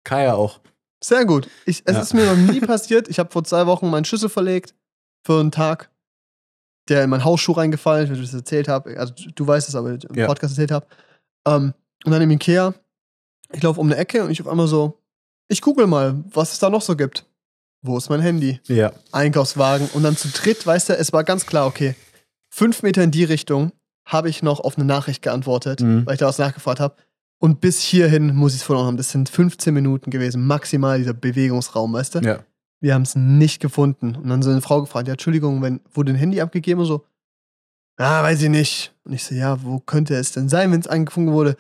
[0.04, 0.60] Kaya auch.
[1.04, 1.50] Sehr gut.
[1.66, 2.02] Ich, es Ja.
[2.02, 3.08] ist mir noch nie passiert.
[3.08, 4.76] Ich habe vor zwei Wochen meinen Schlüssel verlegt
[5.26, 5.92] für einen Tag,
[6.90, 8.98] der in meinen Hausschuh reingefallen ist, wenn ich das erzählt habe.
[9.00, 10.28] Also du weißt es, aber im Ja.
[10.28, 10.88] Podcast erzählt habe.
[11.48, 11.74] Ähm,
[12.06, 12.74] und dann im Ikea,
[13.52, 15.00] ich laufe um eine Ecke und ich auf einmal so,
[15.48, 17.26] ich google mal, was es da noch so gibt.
[17.82, 18.60] Wo ist mein Handy?
[18.68, 18.92] Ja.
[19.12, 21.96] Einkaufswagen und dann zu dritt, weißt du, es war ganz klar, okay,
[22.50, 23.72] fünf Meter in die Richtung
[24.06, 26.06] habe ich noch auf eine Nachricht geantwortet, Mhm.
[26.06, 26.96] weil ich da was nachgefragt habe.
[27.40, 28.98] Und bis hierhin muss ich es verloren haben.
[28.98, 32.20] Das sind 15 Minuten gewesen, maximal dieser Bewegungsraum, weißt du?
[32.20, 32.40] Ja.
[32.82, 34.16] Wir haben es nicht gefunden.
[34.16, 37.06] Und dann so eine Frau gefragt, ja, Entschuldigung, wenn, wurde ein Handy abgegeben und so?
[37.98, 38.94] Ah, weiß ich nicht.
[39.06, 41.56] Und ich so, ja, wo könnte es denn sein, wenn es angefunden wurde?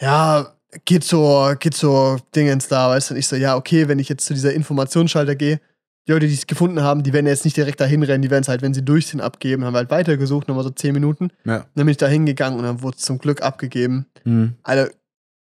[0.00, 3.14] Ja, geht zur, geht zur Dingens da, weißt du?
[3.14, 5.60] Und ich so, ja, okay, wenn ich jetzt zu dieser Informationsschalter gehe,
[6.06, 8.42] die Leute, die es gefunden haben, die werden jetzt nicht direkt dahin rennen, die werden
[8.42, 9.64] es halt, wenn sie durch sind, abgeben.
[9.64, 11.30] Haben wir halt weitergesucht, nochmal so 10 Minuten.
[11.44, 11.66] Ja.
[11.74, 14.06] Dann bin ich da hingegangen und dann wurde es zum Glück abgegeben.
[14.24, 14.54] Mhm.
[14.62, 14.90] Alter,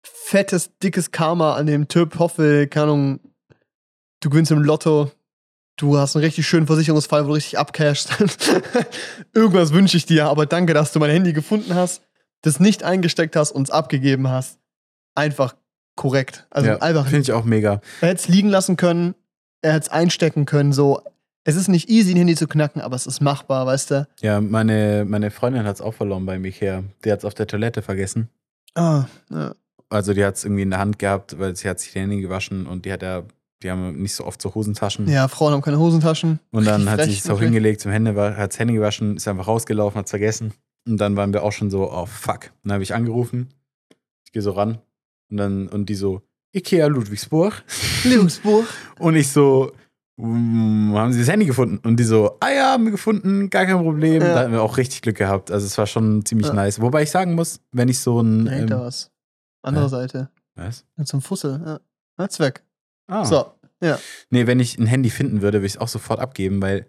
[0.02, 2.18] fettes, dickes Karma an dem Typ.
[2.18, 3.20] Hoffe, keine Ahnung,
[4.20, 5.10] du gewinnst im Lotto.
[5.76, 8.10] Du hast einen richtig schönen Versicherungsfall, wo du richtig abcashst.
[9.34, 12.02] Irgendwas wünsche ich dir, aber danke, dass du mein Handy gefunden hast,
[12.42, 14.58] das nicht eingesteckt hast und es abgegeben hast.
[15.14, 15.54] Einfach
[15.96, 16.46] korrekt.
[16.50, 16.76] Also ja.
[16.78, 17.80] einfach, Finde ich auch mega.
[18.00, 19.14] er hätte es liegen lassen können,
[19.60, 21.02] er hätte es einstecken können, so.
[21.44, 24.08] Es ist nicht easy, ein Handy zu knacken, aber es ist machbar, weißt du?
[24.20, 26.84] Ja, meine, meine Freundin hat es auch verloren bei Ikea.
[27.04, 28.28] Die hat es auf der Toilette vergessen.
[28.74, 29.52] Ah, ja.
[29.88, 32.20] Also die hat es irgendwie in der Hand gehabt, weil sie hat sich die Hände
[32.20, 33.24] gewaschen und die hat ja,
[33.62, 35.08] die haben nicht so oft so Hosentaschen.
[35.08, 36.38] ja, Frauen haben keine Hosentaschen.
[36.52, 39.26] Und dann Richtig hat sie sich auch hingelegt zum Hände, hat das Handy gewaschen, ist
[39.26, 40.52] einfach rausgelaufen, hat vergessen.
[40.86, 42.52] Und dann waren wir auch schon so, oh fuck.
[42.62, 43.48] Dann habe ich angerufen.
[44.24, 44.78] Ich gehe so ran.
[45.32, 46.20] Und dann, und die so,
[46.54, 47.64] Ikea Ludwigsburg.
[48.04, 48.64] Lebensbuch.
[48.98, 49.72] Und ich so,
[50.18, 51.78] "Mm, haben Sie das Handy gefunden?
[51.88, 54.20] Und die so, ah ja, haben wir gefunden, gar kein Problem.
[54.20, 54.34] Ja.
[54.34, 55.50] Da hatten wir auch richtig Glück gehabt.
[55.50, 56.52] Also es war schon ziemlich Ja.
[56.52, 56.80] nice.
[56.82, 58.44] Wobei ich sagen muss, wenn ich so ein.
[58.44, 59.10] Nee, da Ähm, was.
[59.62, 59.88] Andere Hä?
[59.88, 60.30] Seite.
[60.54, 60.84] was?
[60.98, 61.62] Ja, zum Fussel.
[61.64, 61.80] Ja.
[62.18, 62.62] Hat's weg.
[63.06, 63.24] Ah.
[63.24, 63.46] So,
[63.82, 63.98] ja.
[64.28, 66.86] Nee, wenn ich ein Handy finden würde, würde ich es auch sofort abgeben, weil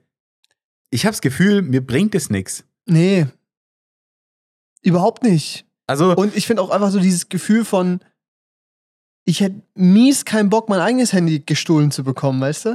[0.89, 2.65] ich habe das Gefühl, mir bringt es nichts.
[2.85, 3.27] Nee.
[4.81, 5.65] Überhaupt nicht.
[5.87, 7.99] Also, Und ich finde auch einfach so dieses Gefühl von,
[9.25, 12.69] ich hätte mies keinen Bock, mein eigenes Handy gestohlen zu bekommen, weißt du?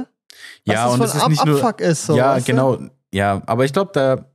[0.65, 1.63] Was ja, das und es ist Ab nicht nur.
[1.63, 2.05] Abfuck ist.
[2.05, 2.51] So, ja, weißt du?
[2.51, 2.79] genau.
[3.13, 4.25] Ja, aber ich glaube, da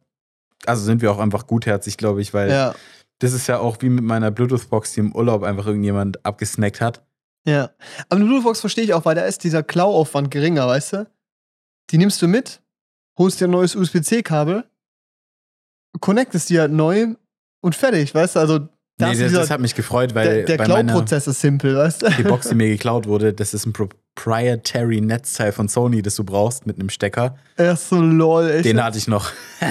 [0.66, 2.74] also sind wir auch einfach gutherzig, glaube ich, weil Ja,
[3.18, 7.02] das ist ja auch wie mit meiner Bluetooth-Box, die im Urlaub einfach irgendjemand abgesnackt hat.
[7.46, 7.70] ja.
[8.08, 11.10] Aber eine Bluetooth-Box verstehe ich auch, weil da ist dieser Klauaufwand geringer, weißt du?
[11.90, 12.60] Die nimmst du mit,
[13.18, 14.64] holst dir ein neues USB-C-Kabel,
[16.00, 17.14] connectest die halt neu
[17.60, 18.40] und fertig, weißt du?
[18.40, 18.68] Also,
[18.98, 22.02] da Nee, das, dieser, das hat mich gefreut, weil der, der Klauprozess ist simpel, weißt
[22.02, 22.10] du?
[22.10, 26.24] die Box, die mir geklaut wurde, das ist ein proprietary Netzteil von Sony, das du
[26.24, 27.36] brauchst mit einem Stecker.
[27.56, 28.64] Er ist so lol, echt.
[28.64, 29.30] Den hatte ich noch.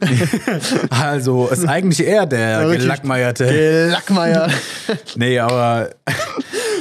[0.90, 3.88] Also ist eigentlich er der Ja, gelackmeierte.
[3.90, 4.48] Lackmeier.
[5.16, 5.90] Nee, aber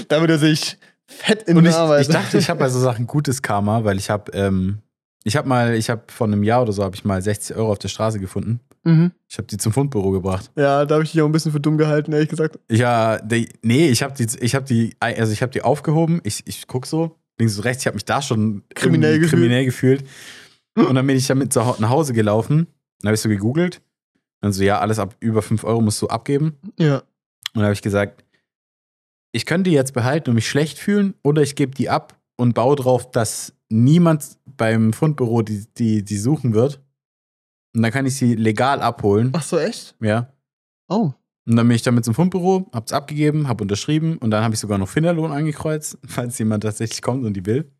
[0.07, 2.01] Damit er sich fett in und ich, Arbeit.
[2.01, 4.79] ich dachte, ich habe bei so Sachen gutes Karma, weil ich habe, ähm,
[5.27, 7.71] ich habe mal, ich habe vor einem Jahr oder so habe ich mal 60 Euro
[7.71, 8.61] auf der Straße gefunden.
[8.85, 9.11] mhm.
[9.27, 10.49] Ich habe die zum Fundbüro gebracht.
[10.55, 12.57] Ja, da habe ich dich auch ein bisschen für dumm gehalten, ehrlich gesagt.
[12.71, 16.21] Ja, die, nee, ich habe die, ich habe die, also ich habe die aufgehoben.
[16.23, 17.83] Ich, ich guck so links und rechts.
[17.83, 19.31] Ich habe mich da schon Kriminell gefühlt.
[19.31, 20.05] kriminell gefühlt.
[20.75, 22.67] Und dann bin ich damit nach Hause gelaufen.
[23.01, 23.81] Dann habe ich so gegoogelt.
[24.41, 26.55] Dann so, ja, alles ab über 5 Euro musst du abgeben.
[26.79, 26.99] Ja.
[26.99, 27.03] Und
[27.55, 28.23] dann habe ich gesagt,
[29.33, 32.53] ich könnte die jetzt behalten und mich schlecht fühlen oder ich gebe die ab und
[32.53, 36.81] baue drauf, dass niemand beim Fundbüro die, die, die suchen wird.
[37.75, 39.31] Und dann kann ich sie legal abholen.
[39.33, 39.95] Ach so, echt?
[39.99, 40.33] Ja.
[40.87, 41.11] Oh.
[41.45, 44.59] Und dann bin ich damit zum Fundbüro, hab's abgegeben, hab unterschrieben und dann habe ich
[44.59, 47.71] sogar noch Finderlohn angekreuzt, falls jemand tatsächlich kommt und die will.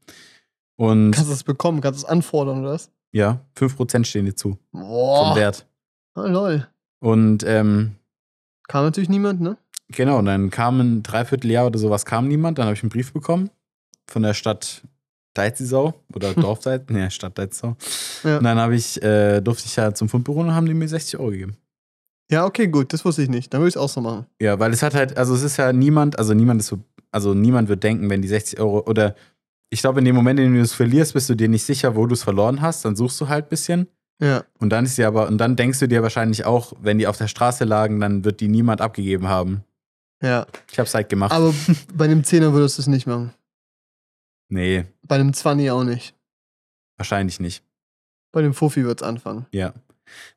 [0.78, 1.82] Und Kannst du es bekommen?
[1.82, 2.92] Kannst du es anfordern, oder was?
[3.12, 5.36] ja, 5% stehen dir zu vom Boah.
[5.36, 5.66] Wert.
[6.16, 6.68] Oh, lol.
[7.00, 7.96] Und ähm,
[8.68, 9.58] Kam natürlich niemand, ne?
[9.90, 12.58] genau, und dann kam ein Dreivierteljahr oder sowas, kam niemand.
[12.58, 13.50] Dann habe ich einen Brief bekommen
[14.08, 14.84] von der Stadt
[15.38, 17.76] Deizisau oder Dorf Deiz, nee, Stadt Deizisau.
[18.24, 18.38] Ja.
[18.38, 21.20] Und dann habe ich, äh, durfte ich ja zum Fundbüro und haben die mir 60
[21.20, 21.58] Euro gegeben.
[22.30, 23.54] Ja, okay, gut, das wusste ich nicht.
[23.54, 24.26] Dann würde ich es auch so machen.
[24.42, 26.80] Ja, weil es hat halt, also es ist ja niemand, also niemand ist so,
[27.12, 29.16] also niemand wird denken, wenn die 60 Euro oder
[29.70, 31.96] ich glaube, in dem Moment, in dem du es verlierst, bist du dir nicht sicher,
[31.96, 33.88] wo du es verloren hast, dann suchst du halt ein bisschen.
[34.22, 34.44] Ja.
[34.60, 37.18] Und dann ist dir aber, und dann denkst du dir wahrscheinlich auch, wenn die auf
[37.18, 39.64] der Straße lagen, dann wird die niemand abgegeben haben.
[40.24, 40.48] Ja.
[40.72, 41.32] Ich hab's halt gemacht.
[41.32, 41.54] Aber
[41.94, 43.34] bei einem Zehner würdest du es nicht machen.
[44.50, 46.14] Nee, Bei einem Zwanni auch nicht.
[46.98, 47.64] wahrscheinlich nicht.
[48.32, 49.46] Bei dem Fofi wird es anfangen.
[49.52, 49.74] Ja.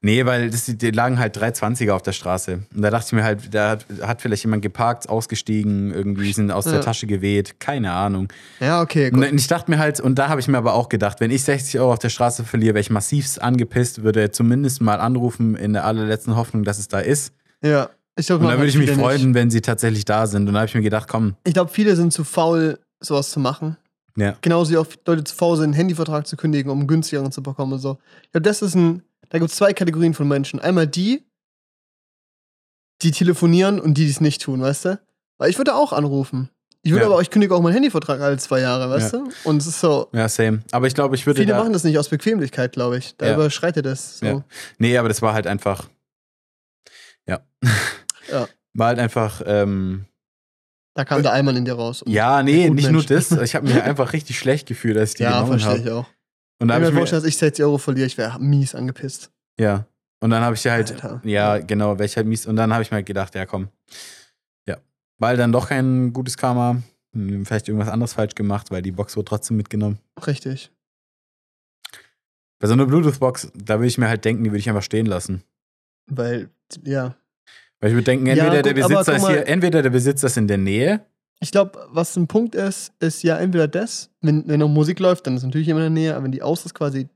[0.01, 2.63] Nee, weil das, die lagen halt 320er auf der Straße.
[2.75, 6.51] Und da dachte ich mir halt, da hat, hat vielleicht jemand geparkt, ausgestiegen, irgendwie sind
[6.51, 6.73] aus Ja.
[6.73, 8.29] der Tasche geweht, keine Ahnung.
[8.59, 9.33] Ja, okay, Und gut.
[9.33, 11.79] ich dachte mir halt, und da habe ich mir aber auch gedacht, wenn ich 60
[11.79, 15.85] Euro auf der Straße verliere, wäre ich massivst angepisst, würde zumindest mal anrufen in der
[15.85, 17.33] allerletzten Hoffnung, dass es da ist.
[17.63, 17.91] Ja.
[18.17, 20.49] Ich glaube, Und dann würde ich mich freuen, wenn sie tatsächlich da sind.
[20.49, 23.39] Und da habe ich mir gedacht, komm, Ich glaube, viele sind zu faul, sowas zu
[23.39, 23.77] machen.
[24.21, 27.33] Ja, Genauso wie auch Leute zu faul sind, einen Handyvertrag zu kündigen, um einen günstigeren
[27.33, 27.99] zu bekommen und so.
[28.23, 29.03] Ich glaube, das ist ein.
[29.31, 30.59] Da gibt es zwei Kategorien von Menschen.
[30.61, 31.25] Einmal die,
[33.03, 35.01] die telefonieren und die, die es nicht tun, weißt du?
[35.39, 36.51] Weil ich würde auch anrufen.
[36.83, 37.07] Ich würde Ja.
[37.09, 39.19] aber auch, ich kündige auch meinen Handyvertrag alle zwei Jahre, weißt Ja.
[39.21, 39.31] du?
[39.45, 40.09] Und es ist so.
[40.13, 40.61] ja, same.
[40.73, 43.17] Aber ich glaube, ich würde Viele da, machen das nicht aus Bequemlichkeit, glaube ich.
[43.17, 43.35] Da Ja.
[43.35, 44.19] überschreitet es.
[44.19, 44.27] So.
[44.27, 44.45] Ja.
[44.79, 45.89] Nee, aber das war halt einfach,
[47.27, 47.41] ja.
[48.31, 48.49] Ja.
[48.73, 50.07] War halt einfach, ähm,
[50.95, 52.03] Da kam der Eimann in dir raus.
[52.07, 53.09] ja, nee, nicht Mensch.
[53.09, 53.31] nur das.
[53.43, 55.81] Ich habe mir einfach richtig schlecht gefühlt, als ich die ja genommen verstehe habe.
[55.83, 56.07] ich auch.
[56.61, 58.75] Und da ich ich mir vorstelle, mir, dass ich 60 Euro verliere, ich wäre mies
[58.75, 59.31] angepisst.
[59.59, 59.87] ja.
[60.23, 61.23] Und dann habe ich ja halt, Alter.
[61.25, 62.45] ja, genau, welcher halt mies.
[62.45, 63.69] Und dann habe ich mir halt gedacht, ja, komm.
[64.69, 64.77] Ja.
[65.17, 66.83] Weil dann doch kein gutes Karma.
[67.15, 69.99] Hm, Vielleicht irgendwas anderes falsch gemacht, weil die Box wurde trotzdem mitgenommen.
[70.27, 70.71] Richtig.
[72.59, 75.07] Bei so einer Bluetooth-Box, da würde ich mir halt denken, die würde ich einfach stehen
[75.07, 75.43] lassen.
[76.07, 76.51] Weil,
[76.85, 77.15] ja.
[77.81, 79.91] Weil ich würde denken, Ja, entweder der gut, aber Besitzer ist mal- hier, entweder der
[79.91, 81.07] Besitzer ist in der Nähe.
[81.43, 85.27] Ich glaube, was ein Punkt ist, ist ja entweder das, wenn, wenn noch Musik läuft,
[85.27, 87.09] dann ist natürlich jemand in der Nähe, aber wenn die aus ist quasi,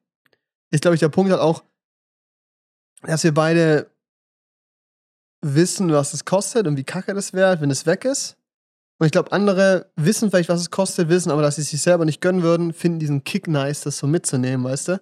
[0.71, 1.63] ist, glaube ich, der Punkt halt auch,
[3.03, 3.91] dass wir beide
[5.43, 8.39] wissen, was es kostet und wie kacke das wäre, wenn es weg ist.
[8.99, 11.83] Und ich glaube, andere wissen vielleicht, was es kostet, wissen aber, dass sie es sich
[11.83, 15.01] selber nicht gönnen würden, finden diesen Kick nice, das so mitzunehmen, weißt du?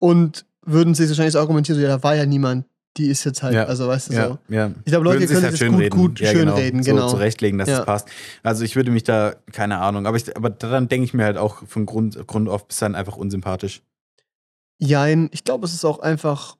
[0.00, 2.66] Und würden sich wahrscheinlich so argumentieren, so, ja, da war ja niemand,
[2.96, 3.64] die ist jetzt halt, Ja.
[3.66, 4.38] also weißt du Ja, so.
[4.48, 4.70] ja.
[4.84, 7.08] Ich glaube, Leute können sich's sich das gut, gut Ja, schönreden, So genau.
[7.08, 8.08] zurechtlegen, dass es passt.
[8.42, 11.36] Also ich würde mich da, keine Ahnung, aber, ich, aber daran denke ich mir halt
[11.36, 13.82] auch von Grund, Grund auf, bist dann einfach unsympathisch.
[14.80, 16.56] Jein, ich glaube, es ist auch einfach,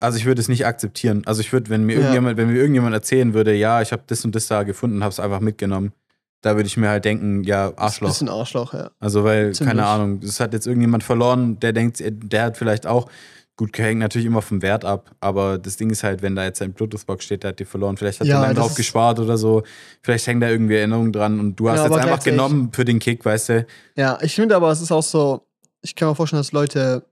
[0.00, 1.22] Also ich würde es nicht akzeptieren.
[1.26, 4.24] Also ich würde, wenn mir irgendjemand, wenn mir irgendjemand erzählen würde, ja, ich habe das
[4.24, 5.92] und das da gefunden und habe es einfach mitgenommen,
[6.40, 8.08] da würde ich mir halt denken, ja, Arschloch.
[8.08, 8.90] Bisschen Arschloch, ja.
[8.98, 9.68] Also weil, Ziemlich.
[9.76, 13.08] keine Ahnung, das hat jetzt irgendjemand verloren, der denkt, der hat vielleicht auch,
[13.56, 16.60] gut, hängt natürlich immer vom Wert ab, aber das Ding ist halt, wenn da jetzt
[16.62, 19.36] ein Bluetooth-Box steht, der hat die verloren, vielleicht hat Ja, er das drauf gespart oder
[19.38, 19.62] so,
[20.02, 22.98] vielleicht hängt da irgendwie Erinnerungen dran und du hast Ja, jetzt einfach genommen für den
[22.98, 23.66] Kick, weißt du?
[23.96, 25.46] Ja, ich finde aber, es ist auch so,
[25.82, 27.04] ich kann mir vorstellen, dass Leute,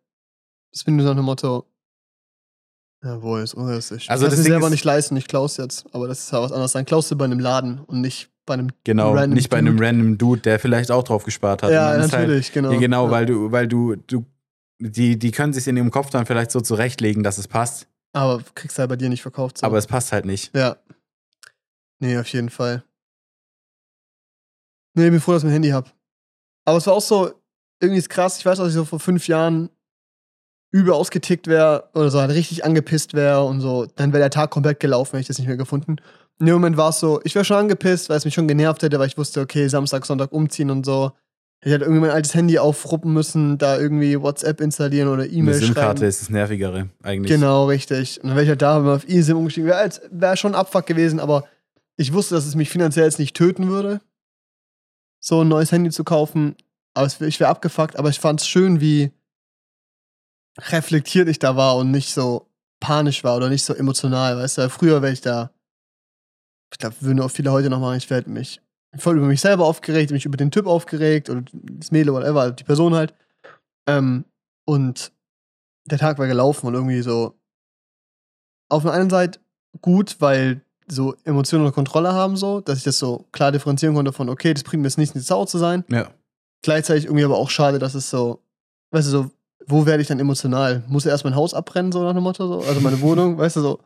[0.72, 1.66] das bin nur so nach dem Motto,
[3.04, 4.08] jawohl, ist unrealistisch.
[4.10, 6.40] Also das das Ding selber ist- nicht leisten, ich klaus jetzt, aber das ist ja
[6.42, 6.72] was anderes.
[6.72, 9.76] Dann klaust du bei einem Laden und nicht bei einem Genau, random nicht bei einem
[9.76, 9.86] Dude.
[9.86, 11.70] random Dude, der vielleicht auch drauf gespart hat.
[11.70, 12.72] Ja, ist natürlich, halt, genau.
[12.72, 13.10] Ja, genau, Ja.
[13.10, 14.24] weil du, weil du, du,
[14.80, 18.42] die, die können sich in ihrem Kopf dann vielleicht so zurechtlegen, dass es passt, Aber
[18.54, 19.58] kriegst halt bei dir nicht verkauft.
[19.58, 19.66] So.
[19.66, 20.54] aber es passt halt nicht.
[20.56, 20.76] Ja.
[22.00, 22.82] Nee, auf jeden Fall.
[24.94, 25.94] Nee, ich bin froh, dass ich mein Handy hab.
[26.64, 27.32] Aber es war auch so,
[27.80, 29.70] irgendwie ist krass, ich weiß, dass ich so vor fünf Jahren
[30.72, 34.50] übel ausgetickt wäre oder so halt richtig angepisst wäre und so, dann wäre der Tag
[34.50, 35.96] komplett gelaufen, hätte ich das nicht mehr gefunden.
[36.38, 38.82] In dem Moment war es so, ich wäre schon angepisst, weil es mich schon genervt
[38.82, 41.12] hätte, weil ich wusste, okay, Samstag, Sonntag umziehen und so.
[41.62, 45.98] Ich hätte irgendwie mein altes Handy aufruppen müssen, da irgendwie WhatsApp installieren oder E-Mail SIM-Karte
[45.98, 46.08] schreiben.
[46.08, 47.30] ist das Nervigere eigentlich.
[47.30, 48.18] Genau, richtig.
[48.22, 50.86] Und dann wäre ich halt da, wenn wir auf eSIM umgestiegen wäre, wäre schon Abfuck
[50.86, 51.44] gewesen, aber
[51.96, 54.00] ich wusste, dass es mich finanziell jetzt nicht töten würde,
[55.20, 56.56] so ein neues Handy zu kaufen.
[56.94, 59.12] Aber ich wäre abgefuckt, aber ich fand es schön, wie
[60.58, 62.48] reflektiert ich da war und nicht so
[62.80, 64.70] panisch war oder nicht so emotional, weißt du?
[64.70, 65.50] Früher wäre ich da,
[66.72, 68.62] ich glaube, würden auch viele heute noch machen, ich werde mich
[68.96, 72.64] voll über mich selber aufgeregt, mich über den Typ aufgeregt oder das Mädel, whatever, die
[72.64, 73.14] Person halt.
[73.86, 74.24] Ähm,
[74.64, 75.12] und
[75.86, 77.34] der Tag war gelaufen und irgendwie so
[78.68, 79.40] auf der einen Seite
[79.80, 84.12] gut, weil so Emotionen unter Kontrolle haben, so, dass ich das so klar differenzieren konnte
[84.12, 85.84] von, okay, das bringt mir jetzt nichts, nicht sauer zu sein.
[85.88, 86.08] Ja.
[86.62, 88.42] Gleichzeitig irgendwie aber auch schade, dass es so,
[88.90, 89.30] weißt du, so,
[89.66, 90.82] wo werde ich dann emotional?
[90.88, 92.66] Muss er erst mein Haus abbrennen, so nach dem Motto, so?
[92.66, 93.80] Also meine Wohnung, weißt du, so.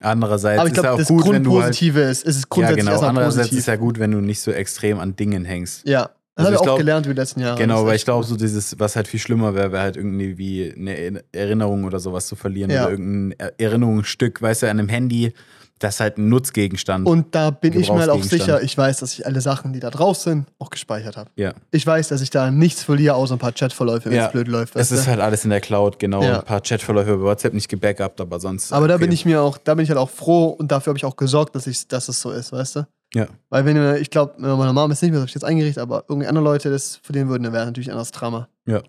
[0.00, 1.62] Andererseits Aber ich ist ja auch das gut, wenn du halt.
[1.74, 3.00] Grundpositive ist, es ist Ja, grundsätzlich genau.
[3.00, 3.58] Andererseits positiv.
[3.58, 5.86] ist ja gut, wenn du nicht so extrem an Dingen hängst.
[5.88, 7.58] Ja, Das Also habe ich ich auch glaub- gelernt über die letzten Jahre.
[7.58, 10.36] Genau, ist weil ich glaube, so dieses, was halt viel schlimmer wäre, wäre halt irgendwie
[10.36, 12.82] wie eine Erinnerung oder sowas zu verlieren Ja.
[12.82, 15.32] oder irgendein Er- Erinnerungsstück, weißt du, an einem Handy,
[15.78, 17.06] das ist halt ein Nutzgegenstand.
[17.06, 19.80] Und da bin ich mir halt auch sicher, ich weiß, dass ich alle Sachen, die
[19.80, 21.30] da drauf sind, auch gespeichert habe.
[21.36, 21.52] ja.
[21.70, 24.48] Ich weiß, dass ich da nichts verliere, außer ein paar Chatverläufe, wenn es Ja, blöd
[24.48, 24.76] läuft.
[24.76, 25.10] Es ist du?
[25.10, 26.22] halt alles in der Cloud, genau.
[26.22, 26.38] Ja.
[26.38, 28.72] Ein paar Chatverläufe über WhatsApp nicht gebackupt, aber sonst.
[28.72, 29.04] Aber da okay.
[29.04, 31.16] bin ich mir auch, da bin ich halt auch froh und dafür habe ich auch
[31.16, 32.86] gesorgt, dass, ich, dass es so ist, weißt du?
[33.14, 33.26] Ja.
[33.50, 36.04] Weil wenn, ich glaube, meine Mom ist nicht mehr, das habe ich jetzt eingerichtet, aber
[36.08, 38.48] irgendwie andere Leute das verlieren würden, dann wäre natürlich ein anderes Drama.
[38.66, 38.82] Ja.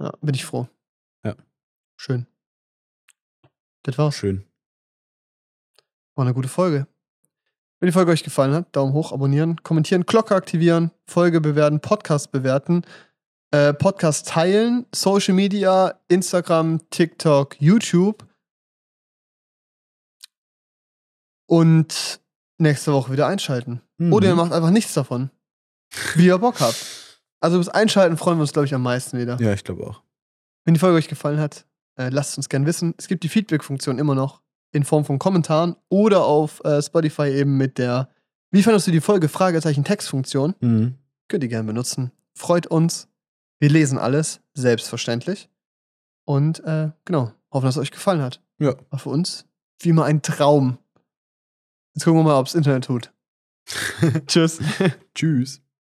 [0.00, 0.66] Ja, bin ich froh.
[1.24, 1.34] Ja.
[1.96, 2.26] Schön.
[3.82, 4.14] Das war's.
[4.14, 4.44] Schön.
[6.20, 6.86] War eine gute Folge.
[7.78, 12.30] Wenn die Folge euch gefallen hat, Daumen hoch, abonnieren, kommentieren, Glocke aktivieren, Folge bewerten, Podcast
[12.30, 12.82] bewerten,
[13.52, 18.28] äh, Podcast teilen, Social Media, Instagram, TikTok, YouTube.
[21.46, 22.20] Und
[22.58, 23.80] nächste Woche wieder einschalten.
[23.96, 24.12] Mhm.
[24.12, 25.30] Oder ihr macht einfach nichts davon.
[26.16, 26.84] Wie ihr Bock habt.
[27.40, 29.40] Also bis Einschalten freuen wir uns, glaube ich, am meisten wieder.
[29.40, 30.02] Ja, ich glaube auch.
[30.66, 31.64] Wenn die Folge euch gefallen hat,
[31.96, 32.92] äh, lasst uns gern wissen.
[32.98, 34.42] Es gibt die Feedback-Funktion immer noch
[34.72, 38.08] in Form von Kommentaren oder auf äh, Spotify eben mit der
[38.50, 39.28] Wie fandest du die Folge?
[39.28, 40.54] Fragezeichen Textfunktion.
[40.60, 40.94] Mhm.
[41.28, 42.10] Könnt ihr gern benutzen.
[42.34, 43.08] Freut uns.
[43.58, 45.48] Wir lesen alles, selbstverständlich.
[46.24, 48.42] Und äh, genau, hoffen, dass es euch gefallen hat.
[48.58, 48.74] Ja.
[48.90, 49.46] War für uns
[49.82, 50.78] wie immer ein Traum.
[51.94, 53.12] Jetzt gucken wir mal, ob es Internet tut.
[54.26, 54.60] Tschüss.
[55.14, 55.62] Tschüss.